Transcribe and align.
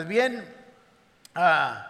Pues 0.00 0.08
bien, 0.08 0.42
ah, 1.34 1.86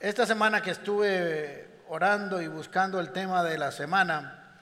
esta 0.00 0.24
semana 0.24 0.62
que 0.62 0.70
estuve 0.70 1.82
orando 1.88 2.40
y 2.40 2.48
buscando 2.48 2.98
el 2.98 3.10
tema 3.12 3.44
de 3.44 3.58
la 3.58 3.70
semana, 3.70 4.56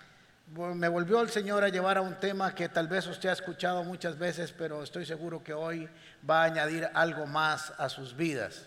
me 0.75 0.89
volvió 0.89 1.21
el 1.21 1.31
Señor 1.31 1.63
a 1.63 1.69
llevar 1.69 1.99
a 1.99 2.01
un 2.01 2.17
tema 2.17 2.53
que 2.53 2.69
tal 2.69 2.89
vez 2.89 3.07
usted 3.07 3.29
ha 3.29 3.35
escuchado 3.35 3.85
muchas 3.85 4.19
veces, 4.19 4.51
pero 4.51 4.83
estoy 4.83 5.07
seguro 5.07 5.45
que 5.45 5.55
hoy 5.55 5.89
va 6.29 6.43
a 6.43 6.47
añadir 6.47 6.91
algo 6.93 7.27
más 7.27 7.73
a 7.79 7.89
sus 7.89 8.17
vidas. 8.17 8.67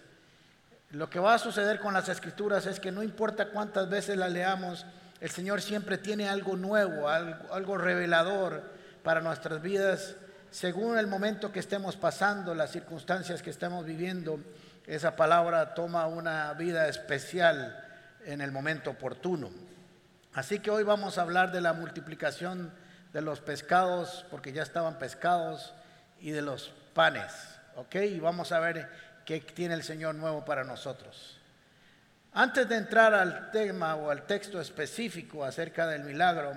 Lo 0.92 1.10
que 1.10 1.20
va 1.20 1.34
a 1.34 1.38
suceder 1.38 1.82
con 1.82 1.94
las 1.94 2.08
escrituras 2.08 2.66
es 2.66 2.80
que 2.80 2.94
no 2.94 3.04
importa 3.04 3.50
cuántas 3.50 3.90
veces 3.90 4.16
las 4.16 4.32
leamos, 4.32 4.86
el 5.20 5.32
Señor 5.32 5.62
siempre 5.62 5.98
tiene 5.98 6.30
algo 6.30 6.56
nuevo, 6.56 7.10
algo, 7.10 7.54
algo 7.54 7.78
revelador 7.78 8.64
para 9.04 9.20
nuestras 9.20 9.62
vidas 9.62 10.16
según 10.54 11.00
el 11.00 11.08
momento 11.08 11.52
que 11.52 11.60
estemos 11.60 11.96
pasando, 11.96 12.54
las 12.54 12.72
circunstancias 12.72 13.42
que 13.42 13.50
estamos 13.50 13.88
viviendo, 13.88 14.40
esa 14.86 15.16
palabra 15.16 15.74
toma 15.74 16.06
una 16.06 16.54
vida 16.54 16.88
especial 16.88 17.84
en 18.24 18.40
el 18.40 18.52
momento 18.52 18.92
oportuno. 18.92 19.50
Así 20.32 20.60
que 20.60 20.70
hoy 20.70 20.84
vamos 20.84 21.18
a 21.18 21.24
hablar 21.24 21.52
de 21.52 21.60
la 21.60 21.74
multiplicación 21.74 22.72
de 23.14 23.22
los 23.22 23.42
pescados, 23.42 24.28
porque 24.30 24.54
ya 24.54 24.62
estaban 24.62 25.00
pescados, 25.00 25.74
y 26.20 26.30
de 26.30 26.44
los 26.44 26.72
panes. 26.94 27.34
¿Ok? 27.76 27.96
Y 27.96 28.20
vamos 28.20 28.52
a 28.52 28.60
ver 28.60 28.88
qué 29.26 29.40
tiene 29.42 29.74
el 29.74 29.84
Señor 29.84 30.14
nuevo 30.14 30.46
para 30.46 30.64
nosotros. 30.64 31.40
Antes 32.32 32.70
de 32.70 32.78
entrar 32.78 33.16
al 33.16 33.50
tema 33.50 33.96
o 33.96 34.12
al 34.12 34.28
texto 34.28 34.62
específico 34.62 35.44
acerca 35.44 35.88
del 35.88 36.04
milagro, 36.04 36.54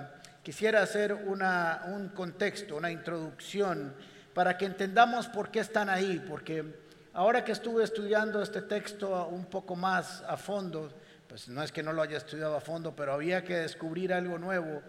quisiera 0.46 0.80
hacer 0.80 1.12
un 1.12 2.12
contexto, 2.14 2.76
una 2.76 2.88
introducción 2.88 3.92
para 4.32 4.56
que 4.56 4.66
entendamos 4.66 5.26
por 5.26 5.50
qué 5.50 5.58
están 5.58 5.90
ahí, 5.90 6.24
porque 6.24 6.64
ahora 7.14 7.42
que 7.42 7.50
estuve 7.50 7.82
estudiando 7.82 8.40
este 8.40 8.62
texto 8.62 9.26
un 9.26 9.46
poco 9.46 9.74
más 9.74 10.22
a 10.22 10.36
fondo, 10.36 10.92
pues 11.26 11.48
no 11.48 11.64
es 11.64 11.72
que 11.72 11.82
no 11.82 11.92
lo 11.92 12.00
haya 12.00 12.18
estudiado 12.18 12.54
a 12.54 12.60
fondo, 12.60 12.94
pero 12.94 13.12
había 13.12 13.42
que 13.42 13.56
descubrir 13.56 14.12
algo 14.12 14.38
nuevo, 14.38 14.82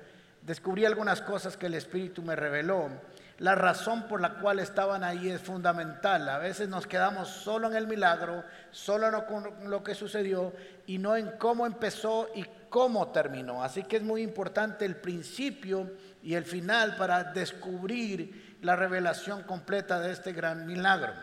descubrí 0.43 0.85
algunas 0.85 1.23
cosas 1.23 1.57
que 1.57 1.65
el 1.65 1.73
Espíritu 1.73 2.21
me 2.21 2.35
reveló. 2.35 2.91
La 3.39 3.55
razón 3.55 4.07
por 4.07 4.21
la 4.21 4.35
cual 4.35 4.59
estaban 4.59 5.03
ahí 5.03 5.27
es 5.27 5.41
fundamental. 5.41 6.29
A 6.29 6.37
veces 6.37 6.69
nos 6.69 6.85
quedamos 6.85 7.29
solo 7.29 7.67
en 7.67 7.75
el 7.75 7.87
milagro, 7.87 8.43
solo 8.69 9.07
en 9.07 9.71
lo 9.71 9.83
que 9.83 9.95
sucedió 9.95 10.53
y 10.85 10.99
no 10.99 11.15
en 11.15 11.31
cómo 11.39 11.65
empezó 11.65 12.29
y 12.35 12.45
cómo 12.69 13.09
terminó. 13.11 13.63
Así 13.63 13.83
que 13.83 13.97
es 13.97 14.03
muy 14.03 14.21
importante 14.21 14.85
el 14.85 14.95
principio 14.95 15.91
y 16.23 16.35
el 16.35 16.43
final 16.43 16.95
para 16.95 17.23
descubrir 17.23 18.57
la 18.61 18.75
revelación 18.75 19.43
completa 19.43 19.99
de 19.99 20.11
este 20.11 20.33
gran 20.33 20.65
milagro. 20.65 21.13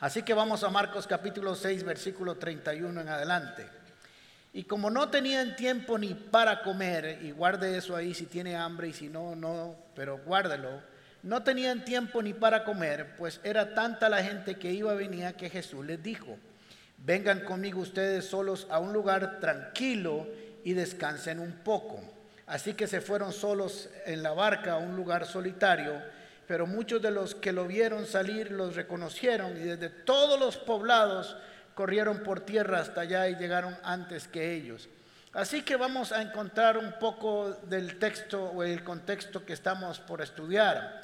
Así 0.00 0.22
que 0.22 0.34
vamos 0.34 0.62
a 0.62 0.70
Marcos 0.70 1.06
capítulo 1.06 1.54
6, 1.54 1.84
versículo 1.84 2.36
31 2.36 3.00
en 3.00 3.08
adelante. 3.08 3.68
Y 4.52 4.64
como 4.64 4.90
no 4.90 5.08
tenían 5.10 5.56
tiempo 5.56 5.98
ni 5.98 6.14
para 6.14 6.62
comer, 6.62 7.20
y 7.22 7.32
guarde 7.32 7.76
eso 7.76 7.94
ahí 7.94 8.14
si 8.14 8.26
tiene 8.26 8.56
hambre 8.56 8.88
y 8.88 8.92
si 8.92 9.08
no, 9.08 9.36
no, 9.36 9.76
pero 9.94 10.18
guárdelo, 10.18 10.80
no 11.22 11.42
tenían 11.42 11.84
tiempo 11.84 12.22
ni 12.22 12.32
para 12.32 12.64
comer, 12.64 13.16
pues 13.16 13.40
era 13.42 13.74
tanta 13.74 14.08
la 14.08 14.22
gente 14.22 14.56
que 14.56 14.72
iba 14.72 14.94
venía 14.94 15.36
que 15.36 15.50
Jesús 15.50 15.84
les 15.84 16.02
dijo, 16.02 16.38
vengan 16.98 17.40
conmigo 17.40 17.80
ustedes 17.80 18.26
solos 18.26 18.66
a 18.70 18.78
un 18.78 18.92
lugar 18.92 19.40
tranquilo 19.40 20.26
y 20.64 20.74
descansen 20.74 21.40
un 21.40 21.52
poco. 21.64 22.00
Así 22.46 22.74
que 22.74 22.86
se 22.86 23.00
fueron 23.00 23.32
solos 23.32 23.88
en 24.06 24.22
la 24.22 24.32
barca 24.32 24.74
a 24.74 24.78
un 24.78 24.96
lugar 24.96 25.26
solitario, 25.26 26.00
pero 26.46 26.66
muchos 26.66 27.02
de 27.02 27.10
los 27.10 27.34
que 27.34 27.52
lo 27.52 27.66
vieron 27.66 28.06
salir 28.06 28.50
los 28.50 28.74
reconocieron 28.74 29.56
y 29.56 29.60
desde 29.60 29.90
todos 29.90 30.40
los 30.40 30.56
poblados 30.56 31.36
corrieron 31.74 32.22
por 32.22 32.40
tierra 32.40 32.80
hasta 32.80 33.02
allá 33.02 33.28
y 33.28 33.36
llegaron 33.36 33.76
antes 33.82 34.26
que 34.26 34.54
ellos. 34.54 34.88
Así 35.32 35.62
que 35.62 35.76
vamos 35.76 36.10
a 36.10 36.22
encontrar 36.22 36.78
un 36.78 36.94
poco 36.98 37.52
del 37.68 37.98
texto 37.98 38.42
o 38.42 38.62
el 38.62 38.82
contexto 38.82 39.44
que 39.44 39.52
estamos 39.52 40.00
por 40.00 40.22
estudiar. 40.22 41.02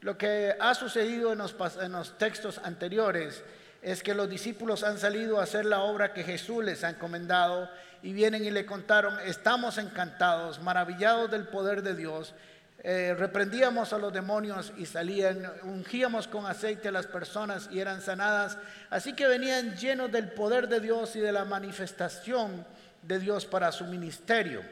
Lo 0.00 0.16
que 0.16 0.56
ha 0.58 0.74
sucedido 0.74 1.32
en 1.32 1.38
los, 1.38 2.18
textos 2.18 2.58
anteriores 2.58 3.44
es 3.82 4.02
que 4.02 4.14
los 4.14 4.28
discípulos 4.28 4.82
han 4.82 4.98
salido 4.98 5.38
a 5.38 5.44
hacer 5.44 5.64
la 5.64 5.80
obra 5.80 6.12
que 6.12 6.24
Jesús 6.24 6.64
les 6.64 6.84
ha 6.84 6.90
encomendado 6.90 7.70
y 8.02 8.12
vienen 8.12 8.44
y 8.44 8.50
le 8.50 8.66
contaron, 8.66 9.18
estamos 9.20 9.78
encantados, 9.78 10.60
maravillados 10.60 11.30
del 11.30 11.48
poder 11.48 11.82
de 11.82 11.94
Dios, 11.94 12.34
eh, 12.82 13.14
reprendíamos 13.18 13.92
a 13.92 13.98
los 13.98 14.12
demonios 14.12 14.72
y 14.76 14.86
salían, 14.86 15.50
ungíamos 15.64 16.28
con 16.28 16.46
aceite 16.46 16.88
a 16.88 16.92
las 16.92 17.06
personas 17.06 17.68
y 17.72 17.80
eran 17.80 18.00
sanadas, 18.00 18.58
así 18.90 19.14
que 19.14 19.26
venían 19.26 19.76
llenos 19.76 20.12
del 20.12 20.30
poder 20.30 20.68
de 20.68 20.80
Dios 20.80 21.16
y 21.16 21.20
de 21.20 21.32
la 21.32 21.44
manifestación 21.44 22.64
de 23.02 23.18
Dios 23.18 23.44
para 23.46 23.72
su 23.72 23.84
ministerio. 23.86 24.62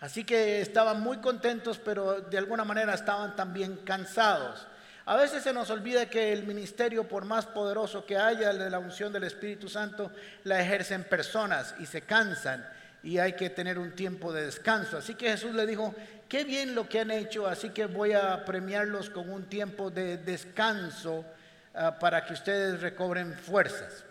Así 0.00 0.22
que 0.22 0.60
estaban 0.60 1.00
muy 1.00 1.16
contentos, 1.18 1.78
pero 1.78 2.20
de 2.20 2.38
alguna 2.38 2.64
manera 2.64 2.94
estaban 2.94 3.34
también 3.34 3.78
cansados. 3.84 4.66
A 5.08 5.16
veces 5.16 5.42
se 5.42 5.54
nos 5.54 5.70
olvida 5.70 6.04
que 6.04 6.34
el 6.34 6.42
ministerio, 6.42 7.08
por 7.08 7.24
más 7.24 7.46
poderoso 7.46 8.04
que 8.04 8.18
haya 8.18 8.52
de 8.52 8.68
la 8.68 8.78
unción 8.78 9.10
del 9.10 9.24
Espíritu 9.24 9.66
Santo, 9.66 10.12
la 10.44 10.60
ejercen 10.60 11.02
personas 11.04 11.74
y 11.78 11.86
se 11.86 12.02
cansan 12.02 12.68
y 13.02 13.16
hay 13.16 13.32
que 13.32 13.48
tener 13.48 13.78
un 13.78 13.92
tiempo 13.92 14.34
de 14.34 14.44
descanso. 14.44 14.98
Así 14.98 15.14
que 15.14 15.30
Jesús 15.30 15.54
le 15.54 15.66
dijo, 15.66 15.94
qué 16.28 16.44
bien 16.44 16.74
lo 16.74 16.90
que 16.90 17.00
han 17.00 17.10
hecho, 17.10 17.46
así 17.46 17.70
que 17.70 17.86
voy 17.86 18.12
a 18.12 18.44
premiarlos 18.44 19.08
con 19.08 19.30
un 19.30 19.44
tiempo 19.44 19.90
de 19.90 20.18
descanso 20.18 21.24
ah, 21.72 21.98
para 21.98 22.26
que 22.26 22.34
ustedes 22.34 22.82
recobren 22.82 23.32
fuerzas. 23.32 24.04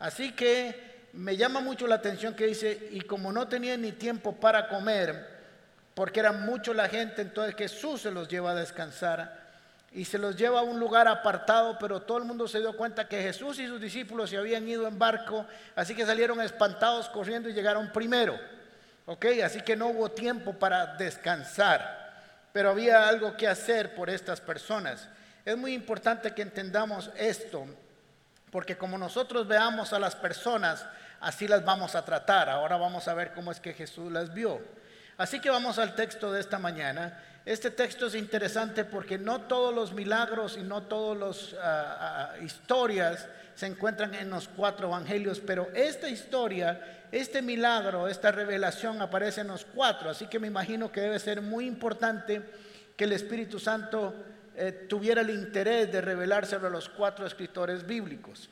Así 0.00 0.32
que 0.32 1.08
me 1.14 1.34
llama 1.38 1.60
mucho 1.60 1.86
la 1.86 1.94
atención 1.94 2.34
que 2.34 2.48
dice, 2.48 2.90
y 2.90 3.00
como 3.00 3.32
no 3.32 3.48
tenían 3.48 3.80
ni 3.80 3.92
tiempo 3.92 4.34
para 4.36 4.68
comer, 4.68 5.30
porque 5.94 6.20
era 6.20 6.32
mucho 6.32 6.74
la 6.74 6.90
gente, 6.90 7.22
entonces 7.22 7.54
Jesús 7.56 8.02
se 8.02 8.10
los 8.10 8.28
lleva 8.28 8.50
a 8.50 8.54
descansar 8.54 9.41
y 9.94 10.04
se 10.06 10.18
los 10.18 10.36
lleva 10.36 10.60
a 10.60 10.62
un 10.62 10.80
lugar 10.80 11.06
apartado, 11.06 11.76
pero 11.78 12.00
todo 12.00 12.18
el 12.18 12.24
mundo 12.24 12.48
se 12.48 12.60
dio 12.60 12.76
cuenta 12.76 13.08
que 13.08 13.22
Jesús 13.22 13.58
y 13.58 13.66
sus 13.66 13.80
discípulos 13.80 14.30
se 14.30 14.38
habían 14.38 14.66
ido 14.66 14.86
en 14.88 14.98
barco, 14.98 15.46
así 15.76 15.94
que 15.94 16.06
salieron 16.06 16.40
espantados 16.40 17.08
corriendo 17.08 17.48
y 17.48 17.52
llegaron 17.52 17.92
primero. 17.92 18.38
¿Ok? 19.04 19.26
Así 19.44 19.60
que 19.60 19.76
no 19.76 19.88
hubo 19.88 20.10
tiempo 20.10 20.54
para 20.54 20.94
descansar, 20.94 22.12
pero 22.52 22.70
había 22.70 23.08
algo 23.08 23.36
que 23.36 23.48
hacer 23.48 23.94
por 23.94 24.08
estas 24.08 24.40
personas. 24.40 25.08
Es 25.44 25.56
muy 25.56 25.74
importante 25.74 26.32
que 26.32 26.42
entendamos 26.42 27.10
esto, 27.16 27.66
porque 28.50 28.76
como 28.78 28.96
nosotros 28.96 29.46
veamos 29.46 29.92
a 29.92 29.98
las 29.98 30.14
personas, 30.14 30.86
así 31.20 31.48
las 31.48 31.64
vamos 31.64 31.94
a 31.96 32.04
tratar. 32.04 32.48
Ahora 32.48 32.76
vamos 32.76 33.08
a 33.08 33.14
ver 33.14 33.32
cómo 33.34 33.50
es 33.50 33.60
que 33.60 33.74
Jesús 33.74 34.10
las 34.10 34.32
vio. 34.32 34.60
Así 35.18 35.40
que 35.40 35.50
vamos 35.50 35.78
al 35.78 35.94
texto 35.94 36.32
de 36.32 36.40
esta 36.40 36.58
mañana 36.58 37.20
este 37.44 37.70
texto 37.70 38.06
es 38.06 38.14
interesante 38.14 38.84
porque 38.84 39.18
no 39.18 39.42
todos 39.42 39.74
los 39.74 39.92
milagros 39.92 40.56
y 40.56 40.62
no 40.62 40.82
todas 40.82 41.18
las 41.18 41.60
ah, 41.60 42.34
ah, 42.34 42.38
historias 42.44 43.26
se 43.54 43.66
encuentran 43.66 44.14
en 44.14 44.30
los 44.30 44.48
cuatro 44.48 44.88
evangelios, 44.88 45.40
pero 45.40 45.68
esta 45.74 46.08
historia, 46.08 47.06
este 47.10 47.42
milagro, 47.42 48.08
esta 48.08 48.30
revelación 48.32 49.02
aparece 49.02 49.42
en 49.42 49.48
los 49.48 49.64
cuatro, 49.64 50.10
así 50.10 50.26
que 50.26 50.38
me 50.38 50.46
imagino 50.46 50.90
que 50.90 51.00
debe 51.00 51.18
ser 51.18 51.42
muy 51.42 51.66
importante 51.66 52.42
que 52.96 53.04
el 53.04 53.12
Espíritu 53.12 53.58
Santo 53.58 54.14
eh, 54.54 54.86
tuviera 54.88 55.22
el 55.22 55.30
interés 55.30 55.90
de 55.90 56.00
revelárselo 56.00 56.68
a 56.68 56.70
los 56.70 56.88
cuatro 56.88 57.26
escritores 57.26 57.84
bíblicos. 57.84 58.48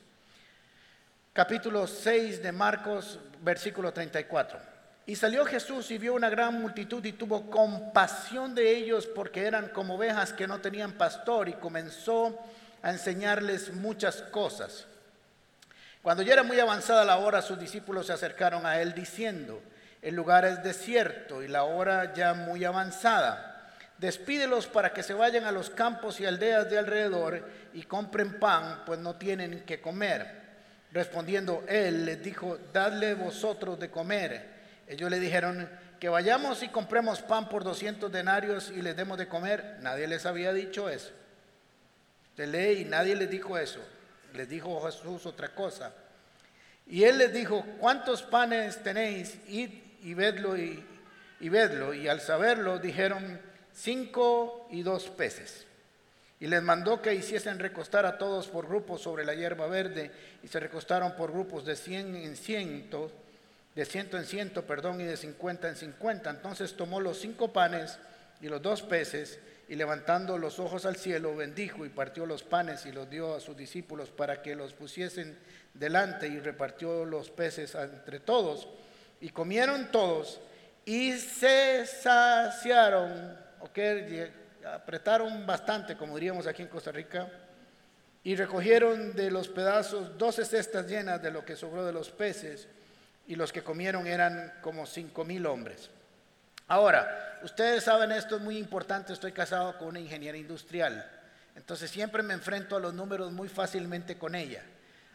Capítulo 1.32 1.86
6 1.86 2.42
de 2.42 2.52
Marcos, 2.52 3.18
versículo 3.40 3.92
34. 3.92 4.69
Y 5.10 5.16
salió 5.16 5.44
Jesús 5.44 5.90
y 5.90 5.98
vio 5.98 6.14
una 6.14 6.30
gran 6.30 6.60
multitud 6.60 7.04
y 7.04 7.10
tuvo 7.10 7.50
compasión 7.50 8.54
de 8.54 8.70
ellos 8.76 9.08
porque 9.08 9.44
eran 9.44 9.70
como 9.70 9.96
ovejas 9.96 10.32
que 10.32 10.46
no 10.46 10.60
tenían 10.60 10.92
pastor 10.92 11.48
y 11.48 11.54
comenzó 11.54 12.38
a 12.80 12.90
enseñarles 12.90 13.74
muchas 13.74 14.22
cosas. 14.22 14.86
Cuando 16.00 16.22
ya 16.22 16.34
era 16.34 16.44
muy 16.44 16.60
avanzada 16.60 17.04
la 17.04 17.16
hora, 17.16 17.42
sus 17.42 17.58
discípulos 17.58 18.06
se 18.06 18.12
acercaron 18.12 18.64
a 18.64 18.80
él 18.80 18.94
diciendo, 18.94 19.60
el 20.00 20.14
lugar 20.14 20.44
es 20.44 20.62
desierto 20.62 21.42
y 21.42 21.48
la 21.48 21.64
hora 21.64 22.14
ya 22.14 22.32
muy 22.32 22.64
avanzada. 22.64 23.68
Despídelos 23.98 24.68
para 24.68 24.92
que 24.92 25.02
se 25.02 25.14
vayan 25.14 25.42
a 25.42 25.50
los 25.50 25.70
campos 25.70 26.20
y 26.20 26.24
aldeas 26.24 26.70
de 26.70 26.78
alrededor 26.78 27.50
y 27.74 27.82
compren 27.82 28.38
pan, 28.38 28.84
pues 28.86 29.00
no 29.00 29.16
tienen 29.16 29.64
que 29.64 29.80
comer. 29.80 30.40
Respondiendo 30.92 31.64
él 31.66 32.06
les 32.06 32.22
dijo, 32.22 32.58
dadle 32.72 33.14
vosotros 33.14 33.76
de 33.76 33.90
comer. 33.90 34.59
Ellos 34.90 35.08
le 35.08 35.20
dijeron 35.20 35.70
que 36.00 36.08
vayamos 36.08 36.64
y 36.64 36.68
compremos 36.68 37.22
pan 37.22 37.48
por 37.48 37.62
200 37.62 38.10
denarios 38.10 38.72
y 38.74 38.82
les 38.82 38.96
demos 38.96 39.16
de 39.18 39.28
comer. 39.28 39.76
Nadie 39.82 40.08
les 40.08 40.26
había 40.26 40.52
dicho 40.52 40.88
eso. 40.88 41.12
De 42.36 42.48
ley, 42.48 42.84
nadie 42.86 43.14
les 43.14 43.30
dijo 43.30 43.56
eso. 43.56 43.78
Les 44.34 44.48
dijo 44.48 44.84
Jesús 44.84 45.26
otra 45.26 45.54
cosa. 45.54 45.92
Y 46.88 47.04
él 47.04 47.18
les 47.18 47.32
dijo, 47.32 47.64
¿cuántos 47.78 48.24
panes 48.24 48.82
tenéis? 48.82 49.38
Id 49.46 49.70
y 50.02 50.14
vedlo 50.14 50.56
y, 50.56 50.84
y. 51.38 51.48
Y 51.48 52.08
al 52.08 52.20
saberlo 52.20 52.80
dijeron, 52.80 53.40
cinco 53.72 54.66
y 54.72 54.82
dos 54.82 55.08
peces. 55.08 55.66
Y 56.40 56.48
les 56.48 56.62
mandó 56.62 57.00
que 57.00 57.14
hiciesen 57.14 57.60
recostar 57.60 58.06
a 58.06 58.18
todos 58.18 58.48
por 58.48 58.66
grupos 58.66 59.02
sobre 59.02 59.24
la 59.24 59.34
hierba 59.34 59.68
verde, 59.68 60.10
y 60.42 60.48
se 60.48 60.58
recostaron 60.58 61.14
por 61.14 61.30
grupos 61.30 61.64
de 61.64 61.76
cien 61.76 62.16
en 62.16 62.34
ciento, 62.34 63.12
de 63.80 63.86
ciento 63.86 64.18
en 64.18 64.26
ciento, 64.26 64.66
perdón, 64.66 65.00
y 65.00 65.04
de 65.04 65.16
cincuenta 65.16 65.66
en 65.66 65.74
cincuenta. 65.74 66.28
Entonces 66.28 66.76
tomó 66.76 67.00
los 67.00 67.18
cinco 67.18 67.50
panes 67.50 67.98
y 68.42 68.46
los 68.48 68.60
dos 68.60 68.82
peces, 68.82 69.38
y 69.70 69.74
levantando 69.74 70.36
los 70.36 70.58
ojos 70.58 70.84
al 70.84 70.96
cielo, 70.96 71.34
bendijo 71.34 71.86
y 71.86 71.88
partió 71.88 72.26
los 72.26 72.42
panes 72.42 72.84
y 72.84 72.92
los 72.92 73.08
dio 73.08 73.34
a 73.34 73.40
sus 73.40 73.56
discípulos 73.56 74.10
para 74.10 74.42
que 74.42 74.54
los 74.54 74.74
pusiesen 74.74 75.38
delante, 75.72 76.28
y 76.28 76.38
repartió 76.40 77.06
los 77.06 77.30
peces 77.30 77.74
entre 77.74 78.20
todos. 78.20 78.68
Y 79.18 79.30
comieron 79.30 79.90
todos 79.90 80.42
y 80.84 81.12
se 81.12 81.86
saciaron, 81.86 83.34
ok, 83.60 83.78
apretaron 84.74 85.46
bastante, 85.46 85.96
como 85.96 86.16
diríamos 86.16 86.46
aquí 86.46 86.60
en 86.60 86.68
Costa 86.68 86.92
Rica, 86.92 87.30
y 88.22 88.36
recogieron 88.36 89.14
de 89.14 89.30
los 89.30 89.48
pedazos 89.48 90.18
doce 90.18 90.44
cestas 90.44 90.86
llenas 90.86 91.22
de 91.22 91.30
lo 91.30 91.46
que 91.46 91.56
sobró 91.56 91.86
de 91.86 91.94
los 91.94 92.10
peces, 92.10 92.68
y 93.30 93.36
los 93.36 93.52
que 93.52 93.62
comieron 93.62 94.08
eran 94.08 94.54
como 94.60 94.86
cinco 94.86 95.24
mil 95.24 95.46
hombres. 95.46 95.88
Ahora, 96.66 97.38
ustedes 97.44 97.84
saben 97.84 98.10
esto 98.10 98.34
es 98.34 98.42
muy 98.42 98.58
importante, 98.58 99.12
estoy 99.12 99.30
casado 99.30 99.78
con 99.78 99.86
una 99.86 100.00
ingeniera 100.00 100.36
industrial, 100.36 101.08
entonces 101.54 101.92
siempre 101.92 102.24
me 102.24 102.34
enfrento 102.34 102.74
a 102.74 102.80
los 102.80 102.92
números 102.92 103.30
muy 103.30 103.48
fácilmente 103.48 104.18
con 104.18 104.34
ella. 104.34 104.64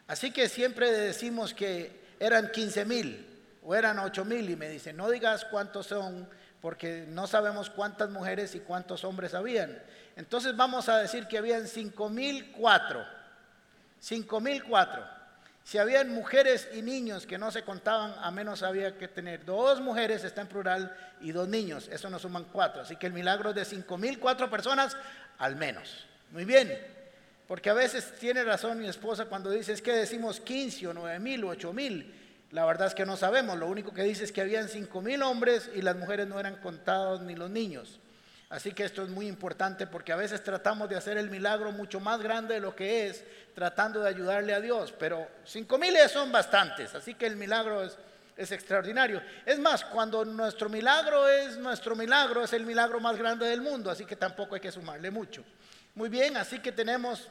Así 0.08 0.32
que 0.32 0.48
siempre 0.48 0.94
decimos 0.94 1.54
que 1.54 2.06
eran 2.18 2.52
15 2.52 2.86
mil 2.86 3.44
o 3.62 3.76
eran 3.76 4.00
8 4.00 4.24
mil 4.24 4.50
y 4.50 4.56
me 4.56 4.70
dicen, 4.70 4.96
no 4.96 5.10
digas 5.10 5.44
cuántos 5.52 5.88
son 5.88 6.30
porque 6.62 7.06
no 7.10 7.28
sabemos 7.28 7.70
cuántas 7.70 8.10
mujeres 8.12 8.56
y 8.56 8.62
cuántos 8.62 9.04
hombres 9.04 9.34
habían. 9.34 9.78
Entonces 10.16 10.56
vamos 10.56 10.88
a 10.88 11.00
decir 11.00 11.28
que 11.28 11.38
habían 11.38 11.68
5004. 11.68 13.06
5004. 14.00 15.25
Si 15.66 15.80
habían 15.80 16.14
mujeres 16.14 16.70
y 16.76 16.84
niños 16.84 17.26
que 17.26 17.40
no 17.40 17.50
se 17.50 17.64
contaban, 17.64 18.14
a 18.22 18.30
menos 18.30 18.62
había 18.62 19.00
que 19.00 19.08
tener 19.08 19.46
dos 19.46 19.82
mujeres, 19.82 20.24
está 20.24 20.42
en 20.42 20.48
plural, 20.48 20.96
y 21.22 21.32
dos 21.32 21.48
niños. 21.48 21.90
Eso 21.92 22.08
nos 22.12 22.22
suman 22.22 22.46
cuatro. 22.54 22.84
Así 22.84 22.98
que 22.98 23.08
el 23.08 23.14
milagro 23.14 23.50
es 23.50 23.56
de 23.56 23.66
5004 23.66 24.48
personas 24.48 24.96
al 25.40 25.56
menos. 25.56 26.06
Muy 26.30 26.46
bien. 26.46 26.72
Porque 27.48 27.72
a 27.72 27.74
veces 27.74 28.14
tiene 28.20 28.44
razón 28.44 28.80
mi 28.80 28.88
esposa 28.88 29.26
cuando 29.26 29.50
dice 29.50 29.74
es 29.74 29.82
que 29.82 29.92
decimos 29.92 30.40
15 30.40 30.86
o 30.88 30.94
9000 30.94 31.44
o 31.44 31.48
8000. 31.50 32.16
La 32.52 32.64
verdad 32.66 32.86
es 32.88 32.94
que 32.94 33.08
no 33.08 33.18
sabemos, 33.18 33.58
lo 33.58 33.66
único 33.66 33.92
que 33.92 34.04
dice 34.04 34.24
es 34.24 34.32
que 34.32 34.42
habían 34.42 34.70
cinco 34.70 35.02
mil 35.02 35.24
hombres 35.24 35.72
y 35.74 35.82
las 35.82 35.96
mujeres 35.96 36.28
no 36.28 36.40
eran 36.40 36.58
contados 36.58 37.22
ni 37.22 37.36
los 37.36 37.50
niños. 37.50 38.00
Así 38.56 38.72
que 38.72 38.86
esto 38.86 39.04
es 39.04 39.10
muy 39.10 39.28
importante 39.28 39.86
porque 39.86 40.13
a 40.13 40.16
veces 40.16 40.42
tratamos 40.42 40.88
de 40.88 40.96
hacer 40.96 41.18
el 41.18 41.30
milagro 41.30 41.74
mucho 41.74 42.00
más 42.00 42.22
grande 42.22 42.54
de 42.54 42.62
lo 42.62 42.74
que 42.74 43.07
es, 43.07 43.25
tratando 43.54 44.00
de 44.00 44.07
ayudarle 44.07 44.54
a 44.54 44.62
Dios, 44.62 44.94
pero 44.98 45.28
cinco 45.44 45.78
miles 45.78 46.10
son 46.10 46.31
bastantes, 46.31 46.96
así 46.96 47.16
que 47.16 47.28
el 47.28 47.36
milagro 47.36 47.84
es, 47.84 47.98
extraordinario. 48.38 49.22
Es 49.46 49.60
más, 49.60 49.84
cuando 49.84 50.24
nuestro 50.24 50.69
milagro 50.69 51.28
es 51.28 51.57
nuestro 51.57 51.98
milagro, 51.98 52.46
es 52.46 52.54
el 52.54 52.66
milagro 52.66 53.02
más 53.02 53.18
grande 53.18 53.46
del 53.46 53.60
mundo, 53.60 53.92
así 53.92 54.06
que 54.06 54.16
tampoco 54.16 54.56
hay 54.56 54.62
que 54.62 54.72
sumarle 54.72 55.12
mucho. 55.12 55.44
Muy 55.94 56.07
bien, 56.07 56.38
así 56.38 56.60
que 56.60 56.72
tenemos 56.72 57.28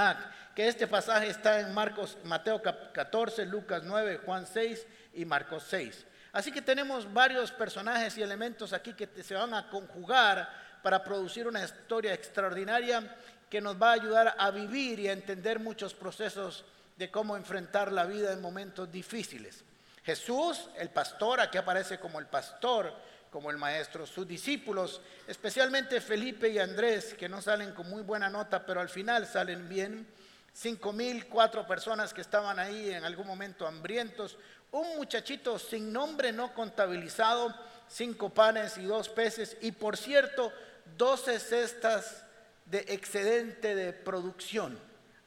Ah, 0.00 0.16
que 0.54 0.68
este 0.68 0.86
pasaje 0.86 1.28
está 1.28 1.60
en 1.60 1.74
Marcos, 1.74 2.18
Mateo 2.22 2.62
14, 2.62 3.46
Lucas 3.46 3.82
9, 3.84 4.20
Juan 4.24 4.46
6 4.46 4.86
y 5.14 5.24
Marcos 5.24 5.64
6. 5.68 6.06
Así 6.32 6.52
que 6.52 6.62
tenemos 6.62 7.12
varios 7.12 7.50
personajes 7.50 8.16
y 8.18 8.22
elementos 8.22 8.72
aquí 8.72 8.92
que 8.92 9.08
se 9.22 9.34
van 9.34 9.54
a 9.54 9.68
conjugar 9.68 10.48
para 10.82 11.02
producir 11.02 11.46
una 11.46 11.64
historia 11.64 12.12
extraordinaria 12.12 13.16
que 13.48 13.60
nos 13.60 13.80
va 13.80 13.90
a 13.90 13.94
ayudar 13.94 14.34
a 14.38 14.50
vivir 14.50 15.00
y 15.00 15.08
a 15.08 15.12
entender 15.12 15.58
muchos 15.58 15.94
procesos 15.94 16.64
de 16.96 17.10
cómo 17.10 17.36
enfrentar 17.36 17.92
la 17.92 18.04
vida 18.04 18.32
en 18.32 18.40
momentos 18.40 18.90
difíciles. 18.90 19.64
Jesús, 20.04 20.68
el 20.78 20.90
pastor, 20.90 21.40
aquí 21.40 21.58
aparece 21.58 21.98
como 21.98 22.18
el 22.18 22.26
pastor, 22.26 22.92
como 23.30 23.50
el 23.50 23.56
maestro, 23.56 24.06
sus 24.06 24.26
discípulos, 24.26 25.00
especialmente 25.26 26.00
Felipe 26.00 26.48
y 26.48 26.58
Andrés, 26.58 27.14
que 27.14 27.28
no 27.28 27.42
salen 27.42 27.72
con 27.72 27.88
muy 27.88 28.02
buena 28.02 28.28
nota, 28.28 28.64
pero 28.64 28.80
al 28.80 28.88
final 28.88 29.26
salen 29.26 29.68
bien. 29.68 30.06
Cinco 30.52 30.92
mil, 30.92 31.26
cuatro 31.26 31.66
personas 31.66 32.12
que 32.12 32.20
estaban 32.20 32.58
ahí 32.58 32.90
en 32.90 33.04
algún 33.04 33.26
momento 33.26 33.66
hambrientos. 33.66 34.38
Un 34.70 34.96
muchachito 34.96 35.58
sin 35.58 35.92
nombre 35.92 36.32
no 36.32 36.52
contabilizado, 36.52 37.54
cinco 37.88 38.30
panes 38.30 38.76
y 38.78 38.84
dos 38.84 39.08
peces. 39.08 39.56
Y 39.60 39.72
por 39.72 39.96
cierto, 39.96 40.52
doce 40.96 41.38
cestas 41.38 42.24
de 42.66 42.84
excedente 42.88 43.74
de 43.74 43.92
producción. 43.92 44.78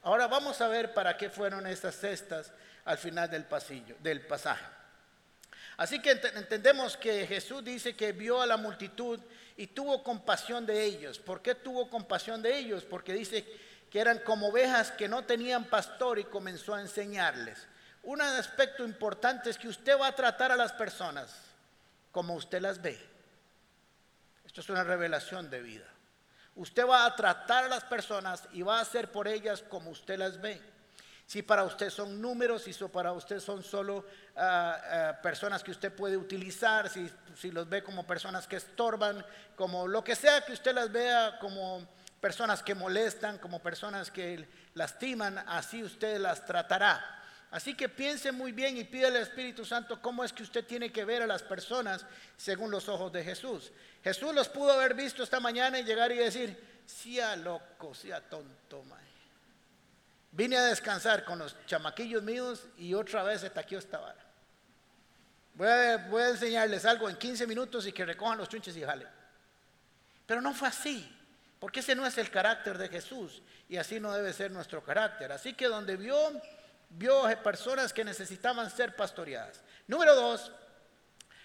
Ahora 0.02 0.26
vamos 0.26 0.60
a 0.60 0.68
ver 0.68 0.94
para 0.94 1.16
qué 1.16 1.28
fueron 1.30 1.66
esas 1.66 1.94
cestas 1.94 2.52
al 2.84 2.98
final 2.98 3.30
del 3.30 3.44
pasillo, 3.44 3.96
del 4.00 4.20
pasaje. 4.26 4.64
Así 5.76 6.00
que 6.00 6.10
entendemos 6.10 6.96
que 6.96 7.26
Jesús 7.26 7.64
dice 7.64 7.96
que 7.96 8.12
vio 8.12 8.40
a 8.40 8.46
la 8.46 8.56
multitud 8.56 9.18
y 9.56 9.68
tuvo 9.68 10.02
compasión 10.02 10.66
de 10.66 10.84
ellos. 10.84 11.18
¿Por 11.18 11.42
qué 11.42 11.54
tuvo 11.54 11.88
compasión 11.88 12.42
de 12.42 12.56
ellos? 12.56 12.84
Porque 12.84 13.12
dice 13.12 13.44
que 13.90 14.00
eran 14.00 14.20
como 14.20 14.48
ovejas 14.48 14.90
que 14.92 15.08
no 15.08 15.24
tenían 15.24 15.64
pastor 15.64 16.18
y 16.18 16.24
comenzó 16.24 16.74
a 16.74 16.80
enseñarles. 16.80 17.66
Un 18.02 18.20
aspecto 18.20 18.84
importante 18.84 19.50
es 19.50 19.58
que 19.58 19.68
usted 19.68 19.98
va 19.98 20.08
a 20.08 20.14
tratar 20.14 20.50
a 20.50 20.56
las 20.56 20.72
personas 20.72 21.32
como 22.10 22.34
usted 22.34 22.60
las 22.60 22.82
ve. 22.82 22.98
Esto 24.44 24.60
es 24.60 24.68
una 24.68 24.84
revelación 24.84 25.48
de 25.48 25.62
vida. 25.62 25.86
Usted 26.54 26.86
va 26.86 27.06
a 27.06 27.16
tratar 27.16 27.64
a 27.64 27.68
las 27.68 27.84
personas 27.84 28.46
y 28.52 28.62
va 28.62 28.78
a 28.78 28.82
hacer 28.82 29.10
por 29.10 29.28
ellas 29.28 29.62
como 29.62 29.90
usted 29.90 30.18
las 30.18 30.40
ve. 30.40 30.60
Si 31.26 31.40
para 31.40 31.64
usted 31.64 31.88
son 31.88 32.20
números, 32.20 32.62
si 32.62 32.74
para 32.88 33.12
usted 33.12 33.40
son 33.40 33.62
solo 33.62 34.04
ah, 34.36 34.76
ah, 34.90 35.22
personas 35.22 35.62
que 35.62 35.70
usted 35.70 35.90
puede 35.90 36.16
utilizar, 36.16 36.90
si, 36.90 37.10
si 37.36 37.50
los 37.50 37.68
ve 37.68 37.82
como 37.82 38.06
personas 38.06 38.46
que 38.46 38.56
estorban, 38.56 39.24
como 39.56 39.86
lo 39.86 40.04
que 40.04 40.14
sea 40.14 40.44
que 40.44 40.52
usted 40.52 40.74
las 40.74 40.92
vea 40.92 41.38
como 41.40 41.86
personas 42.20 42.62
que 42.62 42.74
molestan, 42.74 43.38
como 43.38 43.60
personas 43.60 44.10
que 44.10 44.46
lastiman, 44.74 45.38
así 45.48 45.82
usted 45.82 46.18
las 46.18 46.44
tratará. 46.44 47.21
Así 47.52 47.74
que 47.74 47.86
piense 47.88 48.32
muy 48.32 48.50
bien 48.50 48.78
y 48.78 48.84
pide 48.84 49.06
al 49.06 49.16
Espíritu 49.16 49.62
Santo 49.64 50.00
cómo 50.00 50.24
es 50.24 50.32
que 50.32 50.42
usted 50.42 50.64
tiene 50.64 50.90
que 50.90 51.04
ver 51.04 51.20
a 51.20 51.26
las 51.26 51.42
personas 51.42 52.06
según 52.34 52.70
los 52.70 52.88
ojos 52.88 53.12
de 53.12 53.22
Jesús. 53.22 53.70
Jesús 54.02 54.34
los 54.34 54.48
pudo 54.48 54.72
haber 54.72 54.94
visto 54.94 55.22
esta 55.22 55.38
mañana 55.38 55.78
y 55.78 55.84
llegar 55.84 56.10
y 56.12 56.16
decir, 56.16 56.58
sea 56.86 57.36
loco, 57.36 57.94
sea 57.94 58.22
tonto, 58.22 58.82
man. 58.84 58.98
Vine 60.30 60.56
a 60.56 60.64
descansar 60.64 61.26
con 61.26 61.38
los 61.38 61.54
chamaquillos 61.66 62.22
míos 62.22 62.64
y 62.78 62.94
otra 62.94 63.22
vez 63.22 63.42
está 63.42 63.60
aquí 63.60 63.74
esta 63.74 63.98
vara. 63.98 64.24
Voy 65.54 65.68
a, 65.68 66.28
enseñarles 66.30 66.86
algo 66.86 67.10
en 67.10 67.16
15 67.16 67.46
minutos 67.46 67.86
y 67.86 67.92
que 67.92 68.06
recojan 68.06 68.38
los 68.38 68.48
chunches 68.48 68.74
y 68.78 68.82
jale. 68.82 69.06
Pero 70.24 70.40
no 70.40 70.54
fue 70.54 70.68
así, 70.68 71.14
porque 71.60 71.80
ese 71.80 71.94
no 71.94 72.06
es 72.06 72.16
el 72.16 72.30
carácter 72.30 72.78
de 72.78 72.88
Jesús 72.88 73.42
y 73.68 73.76
así 73.76 74.00
no 74.00 74.10
debe 74.14 74.32
ser 74.32 74.50
nuestro 74.50 74.82
carácter. 74.82 75.30
Así 75.32 75.52
que 75.52 75.66
donde 75.66 75.98
vio, 75.98 76.16
vio 76.92 77.22
personas 77.42 77.92
que 77.92 78.04
necesitaban 78.04 78.70
ser 78.70 78.96
pastoreadas. 78.96 79.60
Número 79.86 80.14
dos, 80.14 80.52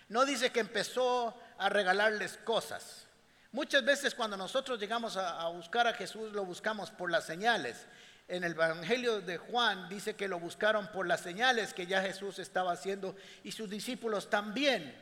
no 0.10 0.26
dice 0.26 0.52
que 0.52 0.60
empezó 0.60 1.38
a 1.58 1.70
regalarles 1.70 2.38
cosas. 2.44 3.08
Muchas 3.52 3.84
veces 3.84 4.14
cuando 4.14 4.38
nosotros 4.38 4.80
llegamos 4.80 5.18
a 5.18 5.48
buscar 5.48 5.88
a 5.88 5.94
Jesús 5.94 6.32
lo 6.34 6.46
buscamos 6.46 6.92
por 6.92 7.10
las 7.10 7.26
señales 7.26 7.88
en 8.28 8.44
el 8.44 8.52
Evangelio 8.52 9.22
de 9.22 9.38
Juan 9.38 9.88
dice 9.88 10.16
que 10.16 10.28
lo 10.28 10.40
buscaron 10.40 10.88
por 10.92 11.08
las 11.08 11.22
señales 11.22 11.74
que 11.74 11.88
ya 11.88 12.02
Jesús 12.02 12.40
estaba 12.40 12.74
haciendo 12.74 13.16
y 13.44 13.54
sus 13.54 13.70
discípulos 13.70 14.30
también. 14.30 14.94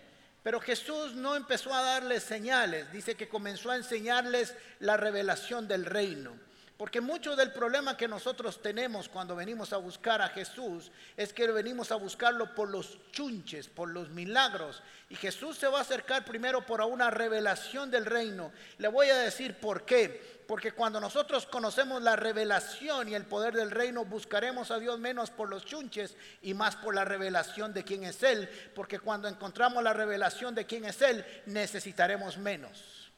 Pero 0.43 0.59
Jesús 0.59 1.15
no 1.15 1.35
empezó 1.35 1.73
a 1.73 1.81
darles 1.81 2.21
señales, 2.21 2.91
dice 2.91 3.15
que 3.15 3.27
comenzó 3.27 3.71
a 3.71 3.77
enseñarles 3.77 4.53
la 4.79 4.95
revelación 4.95 5.67
del 5.67 5.85
reino. 5.85 6.35
Porque 6.77 6.99
mucho 6.99 7.37
del 7.37 7.53
problema 7.53 7.95
que 7.95 8.07
nosotros 8.07 8.61
tenemos 8.61 9.07
cuando 9.07 9.33
venimos 9.33 9.71
a 9.71 9.77
buscar 9.77 10.21
a 10.21 10.27
Jesús 10.27 10.91
es 11.15 11.31
que 11.31 11.49
venimos 11.49 11.89
a 11.91 11.95
buscarlo 11.95 12.53
por 12.53 12.69
los 12.69 12.99
chunches, 13.11 13.69
por 13.69 13.89
los 13.89 14.09
milagros. 14.09 14.83
Y 15.09 15.15
Jesús 15.15 15.57
se 15.57 15.69
va 15.69 15.77
a 15.79 15.83
acercar 15.83 16.25
primero 16.25 16.65
por 16.65 16.81
una 16.81 17.09
revelación 17.09 17.89
del 17.89 18.05
reino. 18.05 18.51
Le 18.77 18.89
voy 18.89 19.07
a 19.07 19.15
decir 19.15 19.57
por 19.57 19.85
qué. 19.85 20.35
Porque 20.47 20.73
cuando 20.73 20.99
nosotros 20.99 21.45
conocemos 21.45 22.01
la 22.03 22.17
revelación 22.17 23.07
y 23.07 23.15
el 23.15 23.23
poder 23.23 23.55
del 23.55 23.71
reino, 23.71 24.03
buscaremos 24.03 24.69
a 24.69 24.77
Dios 24.77 24.99
menos 24.99 25.31
por 25.31 25.47
los 25.49 25.65
chunches 25.65 26.17
y 26.41 26.53
más 26.53 26.75
por 26.75 26.93
la 26.93 27.05
revelación 27.05 27.73
de 27.73 27.85
quién 27.85 28.03
es 28.03 28.21
Él. 28.21 28.49
Porque 28.75 28.99
cuando 28.99 29.29
encontramos 29.29 29.81
la 29.81 29.93
revelación 29.93 30.53
de 30.53 30.65
quién 30.65 30.83
es 30.83 31.01
Él, 31.01 31.25
necesitaremos 31.45 32.37
menos. 32.37 33.11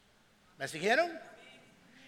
¿Me 0.59 0.67
siguieron? 0.67 1.11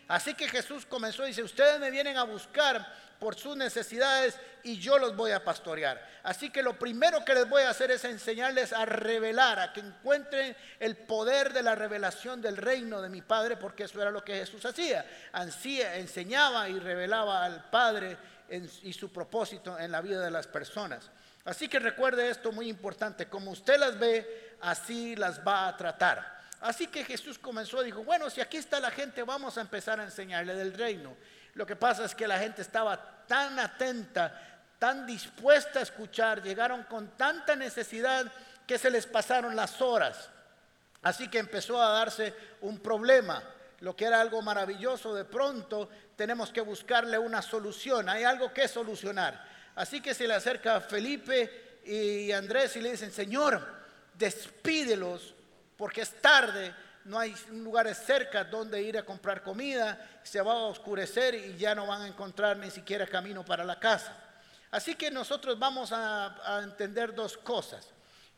Así 0.10 0.34
que 0.34 0.50
Jesús 0.50 0.88
comenzó 0.88 1.24
y 1.24 1.28
dice, 1.28 1.44
ustedes 1.44 1.80
me 1.80 1.92
vienen 1.92 2.18
a 2.18 2.24
buscar 2.24 2.92
por 3.20 3.36
sus 3.36 3.56
necesidades 3.56 4.40
y 4.64 4.80
yo 4.80 4.98
los 4.98 5.16
voy 5.16 5.32
a 5.32 5.44
pastorear. 5.44 6.04
Así 6.24 6.50
que 6.50 6.64
lo 6.64 6.80
primero 6.80 7.24
que 7.24 7.36
les 7.36 7.48
voy 7.48 7.62
a 7.62 7.70
hacer 7.70 7.92
es 7.92 8.04
enseñarles 8.06 8.74
a 8.74 8.86
revelar, 8.86 9.60
a 9.60 9.72
que 9.72 9.82
encuentren 9.82 10.58
el 10.80 10.98
poder 10.98 11.54
de 11.54 11.62
la 11.62 11.76
revelación 11.76 12.42
del 12.42 12.58
reino 12.58 13.04
de 13.04 13.10
mi 13.10 13.22
Padre, 13.22 13.56
porque 13.56 13.84
eso 13.84 14.02
era 14.02 14.10
lo 14.10 14.24
que 14.24 14.34
Jesús 14.34 14.66
hacía. 14.66 15.06
Ansía, 15.32 15.98
enseñaba 15.98 16.68
y 16.70 16.80
revelaba 16.80 17.46
al 17.46 17.70
Padre 17.70 18.18
y 18.82 18.94
su 18.94 19.14
propósito 19.14 19.78
en 19.78 19.92
la 19.92 20.02
vida 20.02 20.22
de 20.22 20.32
las 20.32 20.48
personas. 20.48 21.08
Así 21.46 21.68
que 21.68 21.78
recuerde 21.78 22.32
esto 22.32 22.52
muy 22.52 22.68
importante, 22.68 23.28
como 23.28 23.52
usted 23.52 23.78
las 23.78 24.00
ve, 24.00 24.56
así 24.62 25.16
las 25.16 25.46
va 25.46 25.68
a 25.68 25.78
tratar. 25.78 26.39
Así 26.62 26.88
que 26.88 27.06
Jesús 27.06 27.40
comenzó, 27.40 27.82
dijo, 27.82 28.04
bueno, 28.04 28.30
si 28.30 28.42
aquí 28.42 28.58
está 28.58 28.80
la 28.80 28.92
gente, 28.92 29.24
vamos 29.24 29.58
a 29.58 29.62
empezar 29.62 30.00
a 30.00 30.04
enseñarle 30.04 30.56
del 30.56 30.74
reino. 30.74 31.16
Lo 31.54 31.66
que 31.66 31.76
pasa 31.76 32.06
es 32.06 32.14
que 32.14 32.28
la 32.28 32.40
gente 32.40 32.62
estaba 32.62 33.26
tan 33.26 33.58
atenta, 33.60 34.60
tan 34.78 35.06
dispuesta 35.06 35.80
a 35.80 35.84
escuchar, 35.84 36.44
llegaron 36.44 36.84
con 36.84 37.16
tanta 37.16 37.56
necesidad 37.56 38.32
que 38.68 38.78
se 38.78 38.92
les 38.92 39.06
pasaron 39.06 39.56
las 39.56 39.82
horas. 39.82 40.30
Así 41.02 41.30
que 41.30 41.40
empezó 41.40 41.82
a 41.82 41.92
darse 41.92 42.34
un 42.62 42.80
problema. 42.80 43.42
Lo 43.80 43.96
que 43.96 44.06
era 44.06 44.20
algo 44.20 44.42
maravilloso, 44.42 45.16
de 45.16 45.24
pronto 45.24 45.90
tenemos 46.18 46.52
que 46.52 46.60
buscarle 46.60 47.18
una 47.18 47.42
solución. 47.42 48.10
Hay 48.10 48.26
algo 48.26 48.54
que 48.54 48.68
solucionar. 48.68 49.42
Así 49.76 50.02
que 50.02 50.14
se 50.14 50.28
le 50.28 50.34
acerca 50.34 50.76
a 50.76 50.82
Felipe 50.82 51.80
y 51.86 52.34
Andrés 52.34 52.76
y 52.76 52.82
le 52.82 52.92
dicen, 52.92 53.14
Señor, 53.14 53.66
despídelos 54.16 55.36
porque 55.80 56.02
es 56.02 56.12
tarde, 56.22 56.76
no 57.06 57.18
hay 57.18 57.34
lugares 57.54 57.98
cerca 58.06 58.44
donde 58.44 58.82
ir 58.82 58.98
a 58.98 59.06
comprar 59.06 59.42
comida, 59.42 59.98
se 60.22 60.42
va 60.42 60.52
a 60.52 60.66
oscurecer 60.66 61.34
y 61.36 61.56
ya 61.56 61.74
no 61.74 61.88
van 61.88 62.02
a 62.02 62.08
encontrar 62.08 62.58
ni 62.58 62.70
siquiera 62.70 63.08
camino 63.08 63.46
para 63.46 63.64
la 63.64 63.80
casa. 63.80 64.14
Así 64.72 64.96
que 64.96 65.10
nosotros 65.10 65.58
vamos 65.58 65.94
a, 65.94 66.58
a 66.58 66.64
entender 66.64 67.16
dos 67.16 67.38
cosas 67.38 67.88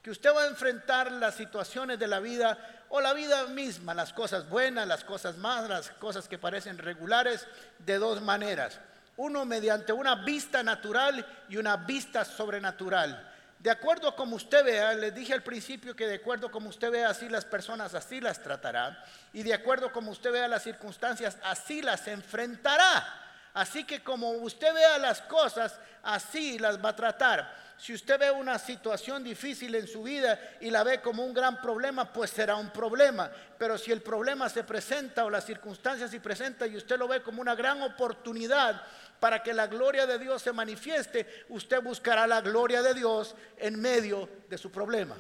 que 0.03 0.11
usted 0.11 0.31
va 0.35 0.43
a 0.43 0.49
enfrentar 0.49 1.11
las 1.11 1.33
situaciones 1.33 1.97
de 1.97 2.07
la 2.07 2.19
vida 2.19 2.85
o 2.89 3.01
la 3.01 3.13
vida 3.13 3.47
misma, 3.47 3.95
las 3.95 4.13
cosas 4.13 4.47
buenas, 4.47 4.87
las 4.87 5.03
cosas 5.03 5.35
malas, 5.37 5.69
las 5.69 5.89
cosas 5.97 6.27
que 6.27 6.37
parecen 6.37 6.77
regulares, 6.77 7.47
de 7.79 7.97
dos 7.97 8.21
maneras. 8.21 8.79
Uno 9.17 9.45
mediante 9.45 9.93
una 9.93 10.13
vista 10.13 10.61
natural 10.61 11.25
y 11.49 11.57
una 11.57 11.75
vista 11.75 12.23
sobrenatural. 12.23 13.31
De 13.61 13.69
acuerdo 13.69 14.15
como 14.15 14.37
usted 14.37 14.65
vea, 14.65 14.95
les 14.95 15.13
dije 15.13 15.33
al 15.33 15.43
principio 15.43 15.95
que 15.95 16.07
de 16.07 16.15
acuerdo 16.15 16.47
a 16.47 16.51
como 16.51 16.69
usted 16.69 16.89
vea, 16.89 17.09
así 17.09 17.29
las 17.29 17.45
personas 17.45 17.93
así 17.93 18.19
las 18.19 18.41
tratará. 18.41 19.05
Y 19.33 19.43
de 19.43 19.53
acuerdo 19.53 19.85
a 19.85 19.91
como 19.91 20.09
usted 20.09 20.31
vea 20.31 20.47
las 20.47 20.63
circunstancias, 20.63 21.37
así 21.43 21.83
las 21.83 22.07
enfrentará. 22.07 23.20
Así 23.53 23.83
que 23.83 24.01
como 24.01 24.31
usted 24.31 24.73
vea 24.73 24.97
las 24.97 25.21
cosas, 25.21 25.77
así 26.03 26.57
las 26.57 26.83
va 26.83 26.89
a 26.89 26.95
tratar. 26.95 27.71
Si 27.77 27.93
usted 27.93 28.19
ve 28.19 28.31
una 28.31 28.59
situación 28.59 29.23
difícil 29.23 29.73
en 29.75 29.87
su 29.87 30.03
vida 30.03 30.39
y 30.61 30.69
la 30.69 30.83
ve 30.83 31.01
como 31.01 31.25
un 31.25 31.33
gran 31.33 31.59
problema, 31.61 32.13
pues 32.13 32.29
será 32.29 32.55
un 32.55 32.69
problema. 32.69 33.29
Pero 33.57 33.77
si 33.77 33.91
el 33.91 34.01
problema 34.01 34.47
se 34.49 34.63
presenta 34.63 35.25
o 35.25 35.29
las 35.29 35.45
circunstancias 35.45 36.11
se 36.11 36.19
presentan 36.19 36.71
y 36.71 36.77
usted 36.77 36.97
lo 36.97 37.07
ve 37.07 37.21
como 37.23 37.41
una 37.41 37.55
gran 37.55 37.81
oportunidad 37.81 38.83
para 39.19 39.41
que 39.41 39.53
la 39.53 39.67
gloria 39.67 40.05
de 40.05 40.19
Dios 40.19 40.41
se 40.41 40.53
manifieste, 40.53 41.45
usted 41.49 41.81
buscará 41.81 42.27
la 42.27 42.41
gloria 42.41 42.81
de 42.81 42.93
Dios 42.93 43.35
en 43.57 43.81
medio 43.81 44.29
de 44.47 44.57
su 44.57 44.71
problema. 44.71 45.17